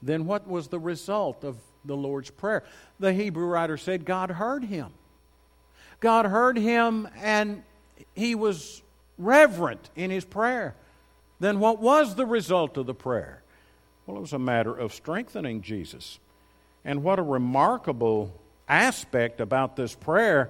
Then 0.00 0.26
what 0.26 0.46
was 0.46 0.68
the 0.68 0.78
result 0.78 1.44
of 1.44 1.56
the 1.84 1.96
Lord's 1.96 2.30
Prayer? 2.30 2.62
The 3.00 3.12
Hebrew 3.12 3.46
writer 3.46 3.76
said 3.76 4.04
God 4.04 4.30
heard 4.30 4.64
him. 4.64 4.92
God 6.00 6.26
heard 6.26 6.56
him 6.56 7.08
and 7.20 7.62
he 8.14 8.34
was 8.34 8.82
reverent 9.18 9.90
in 9.96 10.10
his 10.10 10.24
prayer. 10.24 10.76
Then 11.44 11.60
what 11.60 11.78
was 11.78 12.14
the 12.14 12.24
result 12.24 12.78
of 12.78 12.86
the 12.86 12.94
prayer? 12.94 13.42
Well, 14.06 14.16
it 14.16 14.20
was 14.20 14.32
a 14.32 14.38
matter 14.38 14.74
of 14.74 14.94
strengthening 14.94 15.60
Jesus. 15.60 16.18
And 16.86 17.02
what 17.02 17.18
a 17.18 17.22
remarkable 17.22 18.32
aspect 18.66 19.42
about 19.42 19.76
this 19.76 19.94
prayer 19.94 20.48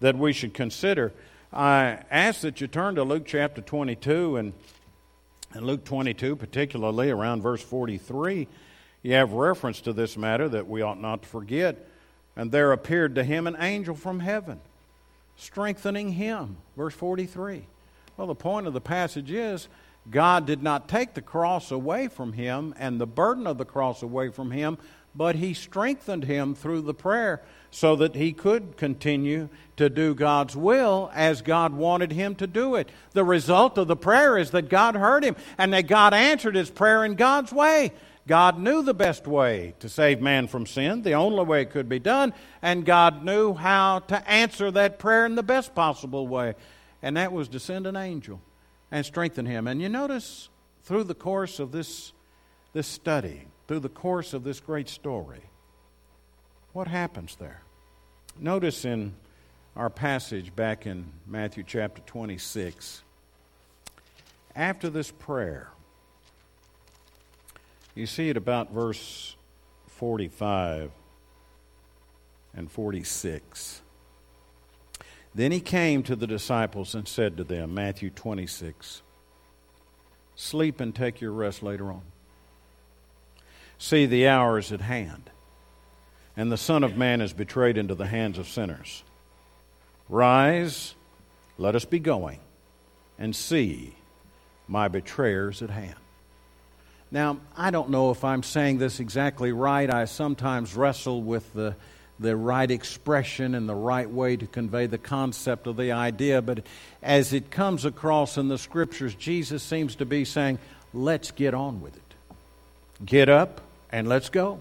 that 0.00 0.18
we 0.18 0.34
should 0.34 0.52
consider. 0.52 1.14
I 1.50 2.00
ask 2.10 2.42
that 2.42 2.60
you 2.60 2.66
turn 2.66 2.96
to 2.96 3.04
Luke 3.04 3.22
chapter 3.24 3.62
22 3.62 4.36
and 4.36 4.52
in 5.54 5.64
Luke 5.64 5.82
22, 5.82 6.36
particularly 6.36 7.08
around 7.08 7.40
verse 7.40 7.62
43, 7.62 8.46
you 9.02 9.12
have 9.14 9.32
reference 9.32 9.80
to 9.80 9.94
this 9.94 10.14
matter 10.14 10.46
that 10.50 10.68
we 10.68 10.82
ought 10.82 11.00
not 11.00 11.22
to 11.22 11.28
forget. 11.30 11.88
And 12.36 12.52
there 12.52 12.72
appeared 12.72 13.14
to 13.14 13.24
him 13.24 13.46
an 13.46 13.56
angel 13.58 13.94
from 13.94 14.20
heaven, 14.20 14.60
strengthening 15.36 16.10
him. 16.12 16.58
Verse 16.76 16.92
43. 16.92 17.64
Well, 18.18 18.26
the 18.26 18.34
point 18.34 18.66
of 18.66 18.74
the 18.74 18.82
passage 18.82 19.30
is 19.30 19.68
God 20.10 20.46
did 20.46 20.62
not 20.62 20.88
take 20.88 21.14
the 21.14 21.22
cross 21.22 21.70
away 21.70 22.08
from 22.08 22.34
him 22.34 22.74
and 22.78 23.00
the 23.00 23.06
burden 23.06 23.46
of 23.46 23.58
the 23.58 23.64
cross 23.64 24.02
away 24.02 24.28
from 24.28 24.50
him, 24.50 24.76
but 25.14 25.36
he 25.36 25.54
strengthened 25.54 26.24
him 26.24 26.54
through 26.54 26.82
the 26.82 26.94
prayer 26.94 27.42
so 27.70 27.96
that 27.96 28.14
he 28.14 28.32
could 28.32 28.76
continue 28.76 29.48
to 29.76 29.88
do 29.88 30.14
God's 30.14 30.54
will 30.54 31.10
as 31.14 31.42
God 31.42 31.72
wanted 31.72 32.12
him 32.12 32.34
to 32.36 32.46
do 32.46 32.74
it. 32.74 32.90
The 33.12 33.24
result 33.24 33.78
of 33.78 33.88
the 33.88 33.96
prayer 33.96 34.36
is 34.36 34.50
that 34.50 34.68
God 34.68 34.94
heard 34.94 35.24
him 35.24 35.36
and 35.56 35.72
that 35.72 35.86
God 35.86 36.12
answered 36.12 36.54
his 36.54 36.70
prayer 36.70 37.04
in 37.04 37.14
God's 37.14 37.52
way. 37.52 37.92
God 38.26 38.58
knew 38.58 38.82
the 38.82 38.94
best 38.94 39.26
way 39.26 39.74
to 39.80 39.88
save 39.88 40.20
man 40.20 40.48
from 40.48 40.66
sin, 40.66 41.02
the 41.02 41.12
only 41.12 41.44
way 41.44 41.62
it 41.62 41.70
could 41.70 41.88
be 41.88 41.98
done, 41.98 42.32
and 42.62 42.86
God 42.86 43.22
knew 43.22 43.52
how 43.54 43.98
to 44.00 44.30
answer 44.30 44.70
that 44.70 44.98
prayer 44.98 45.26
in 45.26 45.34
the 45.34 45.42
best 45.42 45.74
possible 45.74 46.26
way, 46.26 46.54
and 47.02 47.18
that 47.18 47.32
was 47.32 47.48
to 47.48 47.60
send 47.60 47.86
an 47.86 47.96
angel 47.96 48.40
and 48.94 49.04
strengthen 49.04 49.44
him. 49.44 49.66
And 49.66 49.82
you 49.82 49.88
notice 49.88 50.48
through 50.84 51.02
the 51.02 51.16
course 51.16 51.58
of 51.58 51.72
this, 51.72 52.12
this 52.74 52.86
study, 52.86 53.48
through 53.66 53.80
the 53.80 53.88
course 53.88 54.32
of 54.32 54.44
this 54.44 54.60
great 54.60 54.88
story, 54.88 55.42
what 56.72 56.86
happens 56.86 57.34
there? 57.34 57.60
Notice 58.38 58.84
in 58.84 59.14
our 59.74 59.90
passage 59.90 60.54
back 60.54 60.86
in 60.86 61.06
Matthew 61.26 61.64
chapter 61.66 62.02
26, 62.06 63.02
after 64.54 64.88
this 64.88 65.10
prayer, 65.10 65.70
you 67.96 68.06
see 68.06 68.28
it 68.28 68.36
about 68.36 68.72
verse 68.72 69.34
45 69.88 70.92
and 72.56 72.70
46. 72.70 73.82
Then 75.34 75.50
he 75.50 75.60
came 75.60 76.02
to 76.04 76.14
the 76.14 76.26
disciples 76.26 76.94
and 76.94 77.08
said 77.08 77.36
to 77.36 77.44
them, 77.44 77.74
Matthew 77.74 78.10
26, 78.10 79.02
Sleep 80.36 80.80
and 80.80 80.94
take 80.94 81.20
your 81.20 81.32
rest 81.32 81.62
later 81.62 81.90
on. 81.90 82.02
See, 83.78 84.06
the 84.06 84.28
hour 84.28 84.58
is 84.58 84.72
at 84.72 84.80
hand, 84.80 85.30
and 86.36 86.50
the 86.50 86.56
Son 86.56 86.84
of 86.84 86.96
Man 86.96 87.20
is 87.20 87.32
betrayed 87.32 87.76
into 87.76 87.94
the 87.94 88.06
hands 88.06 88.38
of 88.38 88.48
sinners. 88.48 89.02
Rise, 90.08 90.94
let 91.58 91.74
us 91.74 91.84
be 91.84 91.98
going, 91.98 92.40
and 93.18 93.34
see, 93.34 93.94
my 94.68 94.88
betrayer's 94.88 95.62
at 95.62 95.70
hand. 95.70 95.96
Now, 97.10 97.38
I 97.56 97.70
don't 97.70 97.90
know 97.90 98.10
if 98.10 98.24
I'm 98.24 98.42
saying 98.42 98.78
this 98.78 98.98
exactly 98.98 99.52
right. 99.52 99.88
I 99.88 100.04
sometimes 100.06 100.74
wrestle 100.74 101.22
with 101.22 101.52
the, 101.52 101.76
the 102.18 102.36
right 102.36 102.70
expression 102.70 103.54
and 103.54 103.68
the 103.68 103.74
right 103.74 104.08
way 104.08 104.36
to 104.36 104.46
convey 104.46 104.86
the 104.86 104.98
concept 104.98 105.66
of 105.66 105.76
the 105.76 105.92
idea, 105.92 106.40
but 106.40 106.64
as 107.02 107.32
it 107.32 107.50
comes 107.50 107.84
across 107.84 108.38
in 108.38 108.48
the 108.48 108.58
scriptures, 108.58 109.14
Jesus 109.14 109.62
seems 109.62 109.96
to 109.96 110.06
be 110.06 110.24
saying, 110.24 110.58
let's 110.92 111.32
get 111.32 111.54
on 111.54 111.80
with 111.80 111.96
it. 111.96 112.02
Get 113.04 113.28
up 113.28 113.60
and 113.90 114.08
let's 114.08 114.28
go. 114.28 114.60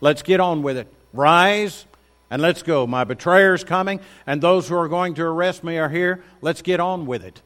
Let's 0.00 0.22
get 0.22 0.40
on 0.40 0.62
with 0.62 0.76
it. 0.76 0.92
Rise 1.12 1.86
and 2.30 2.42
let's 2.42 2.62
go. 2.62 2.86
My 2.86 3.04
betrayer's 3.04 3.62
coming, 3.62 4.00
and 4.26 4.42
those 4.42 4.68
who 4.68 4.74
are 4.74 4.88
going 4.88 5.14
to 5.14 5.22
arrest 5.22 5.62
me 5.62 5.78
are 5.78 5.88
here. 5.88 6.24
Let's 6.40 6.62
get 6.62 6.80
on 6.80 7.06
with 7.06 7.22
it. 7.24 7.40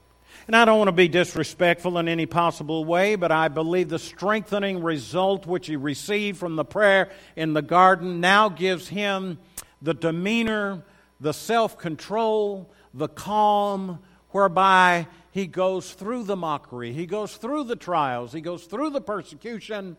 And 0.48 0.56
I 0.56 0.64
don't 0.64 0.78
want 0.78 0.88
to 0.88 0.92
be 0.92 1.08
disrespectful 1.08 1.98
in 1.98 2.08
any 2.08 2.24
possible 2.24 2.82
way, 2.86 3.16
but 3.16 3.30
I 3.30 3.48
believe 3.48 3.90
the 3.90 3.98
strengthening 3.98 4.82
result 4.82 5.46
which 5.46 5.66
he 5.66 5.76
received 5.76 6.38
from 6.38 6.56
the 6.56 6.64
prayer 6.64 7.10
in 7.36 7.52
the 7.52 7.60
garden 7.60 8.20
now 8.20 8.48
gives 8.48 8.88
him 8.88 9.38
the 9.82 9.92
demeanor, 9.92 10.82
the 11.20 11.34
self 11.34 11.76
control, 11.76 12.70
the 12.94 13.08
calm, 13.08 13.98
whereby 14.30 15.06
he 15.32 15.46
goes 15.46 15.92
through 15.92 16.24
the 16.24 16.36
mockery, 16.36 16.94
he 16.94 17.04
goes 17.04 17.36
through 17.36 17.64
the 17.64 17.76
trials, 17.76 18.32
he 18.32 18.40
goes 18.40 18.64
through 18.64 18.88
the 18.88 19.02
persecution, 19.02 19.98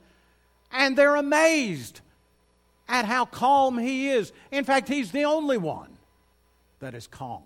and 0.71 0.97
they're 0.97 1.15
amazed 1.15 2.01
at 2.87 3.05
how 3.05 3.25
calm 3.25 3.77
he 3.77 4.09
is. 4.09 4.33
In 4.49 4.63
fact, 4.63 4.87
he's 4.87 5.11
the 5.11 5.25
only 5.25 5.59
one 5.59 5.95
that 6.79 6.95
is 6.95 7.05
calm 7.05 7.43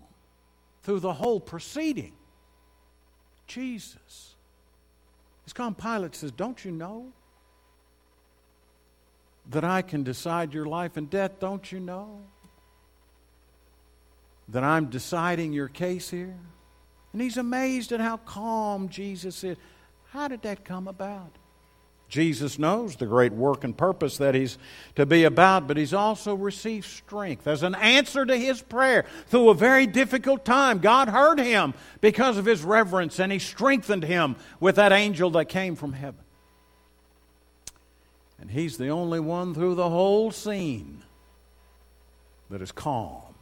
through 0.83 1.01
the 1.01 1.11
whole 1.11 1.41
proceeding. 1.41 2.13
Jesus. 3.53 4.35
His 5.43 5.53
calm 5.53 5.75
Pilate 5.75 6.15
says, 6.15 6.31
Don't 6.31 6.63
you 6.63 6.71
know 6.71 7.11
that 9.49 9.63
I 9.63 9.81
can 9.81 10.03
decide 10.03 10.53
your 10.53 10.65
life 10.65 10.97
and 10.97 11.09
death? 11.09 11.39
Don't 11.39 11.71
you 11.71 11.79
know 11.79 12.21
that 14.49 14.63
I'm 14.63 14.87
deciding 14.87 15.53
your 15.53 15.67
case 15.67 16.09
here? 16.09 16.35
And 17.11 17.21
he's 17.21 17.37
amazed 17.37 17.91
at 17.91 17.99
how 17.99 18.17
calm 18.17 18.89
Jesus 18.89 19.43
is. 19.43 19.57
How 20.11 20.27
did 20.27 20.41
that 20.43 20.65
come 20.65 20.87
about? 20.87 21.31
Jesus 22.13 22.59
knows 22.59 22.95
the 22.95 23.07
great 23.07 23.33
work 23.33 23.63
and 23.63 23.75
purpose 23.75 24.17
that 24.17 24.35
he's 24.35 24.59
to 24.93 25.03
be 25.03 25.23
about, 25.23 25.67
but 25.67 25.77
he's 25.77 25.95
also 25.95 26.35
received 26.35 26.85
strength 26.85 27.47
as 27.47 27.63
an 27.63 27.73
answer 27.73 28.23
to 28.23 28.37
his 28.37 28.61
prayer 28.61 29.05
through 29.29 29.49
a 29.49 29.55
very 29.55 29.87
difficult 29.87 30.45
time. 30.45 30.77
God 30.77 31.09
heard 31.09 31.39
him 31.39 31.73
because 32.01 32.37
of 32.37 32.45
his 32.45 32.61
reverence, 32.61 33.19
and 33.19 33.31
he 33.31 33.39
strengthened 33.39 34.03
him 34.03 34.35
with 34.59 34.75
that 34.75 34.91
angel 34.91 35.31
that 35.31 35.45
came 35.45 35.75
from 35.75 35.93
heaven. 35.93 36.21
And 38.39 38.51
he's 38.51 38.77
the 38.77 38.89
only 38.89 39.19
one 39.19 39.55
through 39.55 39.73
the 39.73 39.89
whole 39.89 40.29
scene 40.29 41.01
that 42.51 42.61
is 42.61 42.71
calm 42.71 43.33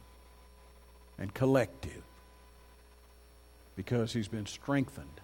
and 1.18 1.34
collective 1.34 2.04
because 3.76 4.14
he's 4.14 4.28
been 4.28 4.46
strengthened 4.46 5.20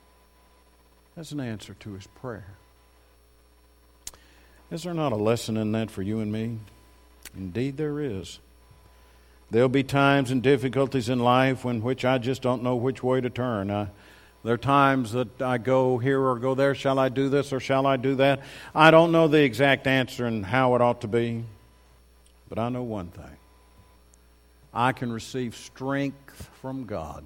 as 1.16 1.32
an 1.32 1.40
answer 1.40 1.72
to 1.80 1.94
his 1.94 2.06
prayer. 2.08 2.58
Is 4.70 4.82
there 4.82 4.94
not 4.94 5.12
a 5.12 5.16
lesson 5.16 5.56
in 5.56 5.72
that 5.72 5.90
for 5.90 6.02
you 6.02 6.20
and 6.20 6.30
me? 6.30 6.58
Indeed, 7.36 7.76
there 7.76 8.00
is. 8.00 8.38
There'll 9.50 9.70
be 9.70 9.82
times 9.82 10.30
and 10.30 10.42
difficulties 10.42 11.08
in 11.08 11.20
life 11.20 11.64
when 11.64 11.82
which 11.82 12.04
I 12.04 12.18
just 12.18 12.42
don't 12.42 12.62
know 12.62 12.76
which 12.76 13.02
way 13.02 13.20
to 13.20 13.30
turn. 13.30 13.70
I, 13.70 13.88
there 14.44 14.54
are 14.54 14.58
times 14.58 15.12
that 15.12 15.40
I 15.40 15.56
go 15.56 15.96
here 15.96 16.20
or 16.20 16.38
go 16.38 16.54
there. 16.54 16.74
Shall 16.74 16.98
I 16.98 17.08
do 17.08 17.30
this 17.30 17.52
or 17.52 17.60
shall 17.60 17.86
I 17.86 17.96
do 17.96 18.16
that? 18.16 18.42
I 18.74 18.90
don't 18.90 19.10
know 19.10 19.26
the 19.26 19.42
exact 19.42 19.86
answer 19.86 20.26
and 20.26 20.44
how 20.44 20.74
it 20.74 20.82
ought 20.82 21.00
to 21.00 21.08
be, 21.08 21.44
but 22.50 22.58
I 22.58 22.68
know 22.68 22.82
one 22.82 23.08
thing. 23.08 23.24
I 24.74 24.92
can 24.92 25.10
receive 25.10 25.56
strength 25.56 26.50
from 26.60 26.84
God 26.84 27.24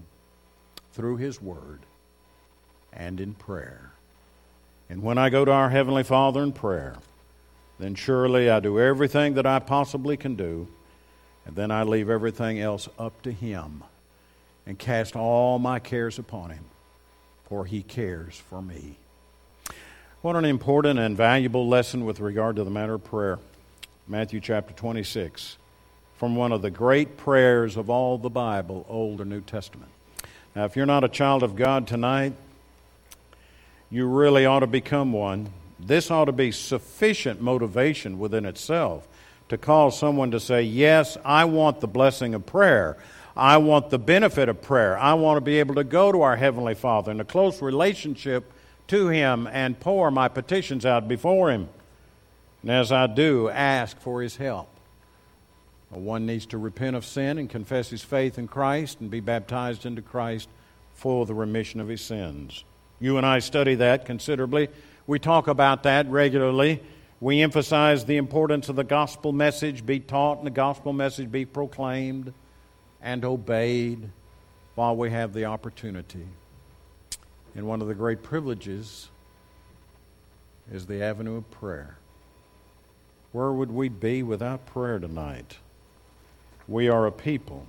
through 0.93 1.17
His 1.17 1.43
Word 1.43 1.81
and 2.93 3.21
in 3.21 3.35
prayer. 3.35 3.91
And 4.89 5.03
when 5.03 5.19
I 5.19 5.29
go 5.29 5.45
to 5.45 5.51
our 5.51 5.71
Heavenly 5.71 6.05
Father 6.05 6.43
in 6.43 6.53
prayer, 6.53 6.97
then 7.83 7.95
surely 7.95 8.49
I 8.49 8.61
do 8.61 8.79
everything 8.79 9.35
that 9.35 9.47
I 9.47 9.59
possibly 9.59 10.17
can 10.17 10.37
do, 10.37 10.69
and 11.45 11.57
then 11.57 11.71
I 11.71 11.83
leave 11.83 12.09
everything 12.09 12.61
else 12.61 12.89
up 12.99 13.23
to 13.23 13.33
Him 13.33 13.83
and 14.67 14.79
cast 14.79 15.17
all 15.17 15.59
my 15.59 15.79
cares 15.79 16.19
upon 16.19 16.51
Him, 16.51 16.65
for 17.49 17.65
He 17.65 17.83
cares 17.83 18.37
for 18.37 18.63
me. 18.63 18.97
What 20.21 20.37
an 20.37 20.45
important 20.45 21.01
and 21.01 21.17
valuable 21.17 21.67
lesson 21.67 22.05
with 22.05 22.21
regard 22.21 22.57
to 22.57 22.65
the 22.65 22.71
matter 22.71 22.95
of 22.95 23.05
prayer. 23.05 23.41
Matthew 24.07 24.39
chapter 24.41 24.73
26, 24.73 25.57
from 26.17 26.37
one 26.37 26.53
of 26.53 26.63
the 26.63 26.71
great 26.71 27.17
prayers 27.17 27.77
of 27.77 27.91
all 27.91 28.19
the 28.19 28.31
Bible, 28.31 28.87
Old 28.89 29.21
or 29.21 29.25
New 29.25 29.41
Testament. 29.41 29.91
Now, 30.55 30.65
if 30.67 30.77
you're 30.77 30.87
not 30.87 31.03
a 31.03 31.09
child 31.09 31.43
of 31.43 31.57
God 31.57 31.89
tonight, 31.89 32.35
you 33.91 34.07
really 34.07 34.47
ought 34.47 34.61
to 34.61 34.67
become 34.67 35.13
one. 35.13 35.53
This 35.85 36.11
ought 36.11 36.27
to 36.27 36.33
be 36.33 36.53
sufficient 36.53 37.41
motivation 37.41 38.19
within 38.19 38.45
itself 38.45 39.09
to 39.49 39.59
cause 39.59 39.99
someone 39.99 40.31
to 40.31 40.41
say, 40.41 40.63
Yes, 40.63 41.19
I 41.25 41.45
want 41.45 41.81
the 41.81 41.89
blessing 41.89 42.35
of 42.35 42.47
prayer. 42.47 42.97
I 43.37 43.57
want 43.57 43.91
the 43.91 43.99
benefit 43.99 44.49
of 44.49 44.61
prayer. 44.63 44.99
I 44.99 45.15
want 45.15 45.39
to 45.39 45.41
be 45.41 45.59
able 45.59 45.77
to 45.77 45.85
go 45.85 46.13
to 46.13 46.23
our 46.23 46.37
Heavenly 46.37 46.75
Father 46.75 47.11
in 47.11 47.21
a 47.21 47.25
close 47.25 47.63
relationship 47.63 48.53
to 48.89 49.09
Him 49.09 49.47
and 49.47 49.81
pour 49.81 50.11
my 50.11 50.29
petitions 50.29 50.85
out 50.85 51.09
before 51.09 51.51
Him. 51.51 51.69
And 52.63 52.71
as 52.71 52.93
I 52.93 53.07
do, 53.07 53.49
ask 53.49 53.99
for 54.01 54.23
His 54.23 54.37
help. 54.37 54.69
One 55.99 56.25
needs 56.25 56.47
to 56.47 56.59
repent 56.59 56.97
of 56.97 57.05
sin 57.05 57.37
and 57.39 57.51
confess 57.51 57.91
his 57.91 58.03
faith 58.03 58.39
in 58.39 58.49
Christ 58.49 59.01
and 59.01 59.11
be 59.11 59.21
baptized 59.21 59.85
into 59.85 60.01
Christ 60.01 60.49
for 60.95 61.27
the 61.27 61.35
remission 61.35 61.81
of 61.81 61.89
his 61.89 62.01
sins. 62.01 62.65
You 62.99 63.19
and 63.19 63.27
I 63.27 63.41
study 63.41 63.75
that 63.77 64.07
considerably 64.07 64.69
we 65.07 65.19
talk 65.19 65.49
about 65.49 65.83
that 65.85 66.09
regularly. 66.09 66.83
We 67.21 67.41
emphasize 67.41 68.05
the 68.05 68.17
importance 68.17 68.69
of 68.69 68.77
the 68.77 68.85
gospel 68.85 69.33
message 69.33 69.87
be 69.87 70.01
taught 70.01 70.39
and 70.39 70.47
the 70.47 70.51
gospel 70.51 70.93
message 70.93 71.31
be 71.31 71.45
proclaimed. 71.45 72.33
and 73.03 73.25
obeyed 73.25 74.09
while 74.77 74.97
we 74.97 75.11
have 75.11 75.33
the 75.33 75.45
opportunity. 75.45 76.27
And 77.55 77.67
one 77.67 77.83
of 77.83 77.89
the 77.89 77.95
great 77.95 78.23
privileges 78.23 79.11
is 80.73 80.87
the 80.87 81.03
avenue 81.03 81.37
of 81.37 81.51
prayer. 81.51 81.99
Where 83.33 83.53
would 83.53 83.71
we 83.71 83.89
be 83.89 84.23
without 84.23 84.67
prayer 84.67 84.99
tonight? 84.99 85.59
We 86.69 86.89
are 86.89 87.07
a 87.07 87.13
people 87.13 87.67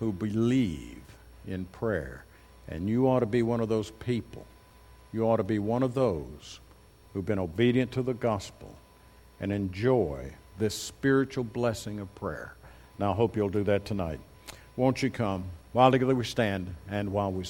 who 0.00 0.12
believe 0.12 1.00
in 1.46 1.66
prayer, 1.66 2.24
and 2.68 2.88
you 2.88 3.06
ought 3.06 3.20
to 3.20 3.26
be 3.26 3.42
one 3.42 3.60
of 3.60 3.68
those 3.68 3.90
people. 3.92 4.44
You 5.16 5.26
ought 5.30 5.38
to 5.38 5.44
be 5.44 5.58
one 5.58 5.82
of 5.82 5.94
those 5.94 6.60
who've 7.14 7.24
been 7.24 7.38
obedient 7.38 7.90
to 7.92 8.02
the 8.02 8.12
gospel 8.12 8.76
and 9.40 9.50
enjoy 9.50 10.34
this 10.58 10.74
spiritual 10.74 11.42
blessing 11.42 12.00
of 12.00 12.14
prayer. 12.14 12.54
Now, 12.98 13.12
I 13.12 13.14
hope 13.14 13.34
you'll 13.34 13.48
do 13.48 13.64
that 13.64 13.86
tonight. 13.86 14.20
Won't 14.76 15.02
you 15.02 15.08
come? 15.08 15.44
While 15.72 15.90
together 15.90 16.14
we 16.14 16.26
stand 16.26 16.74
and 16.90 17.12
while 17.12 17.32
we 17.32 17.44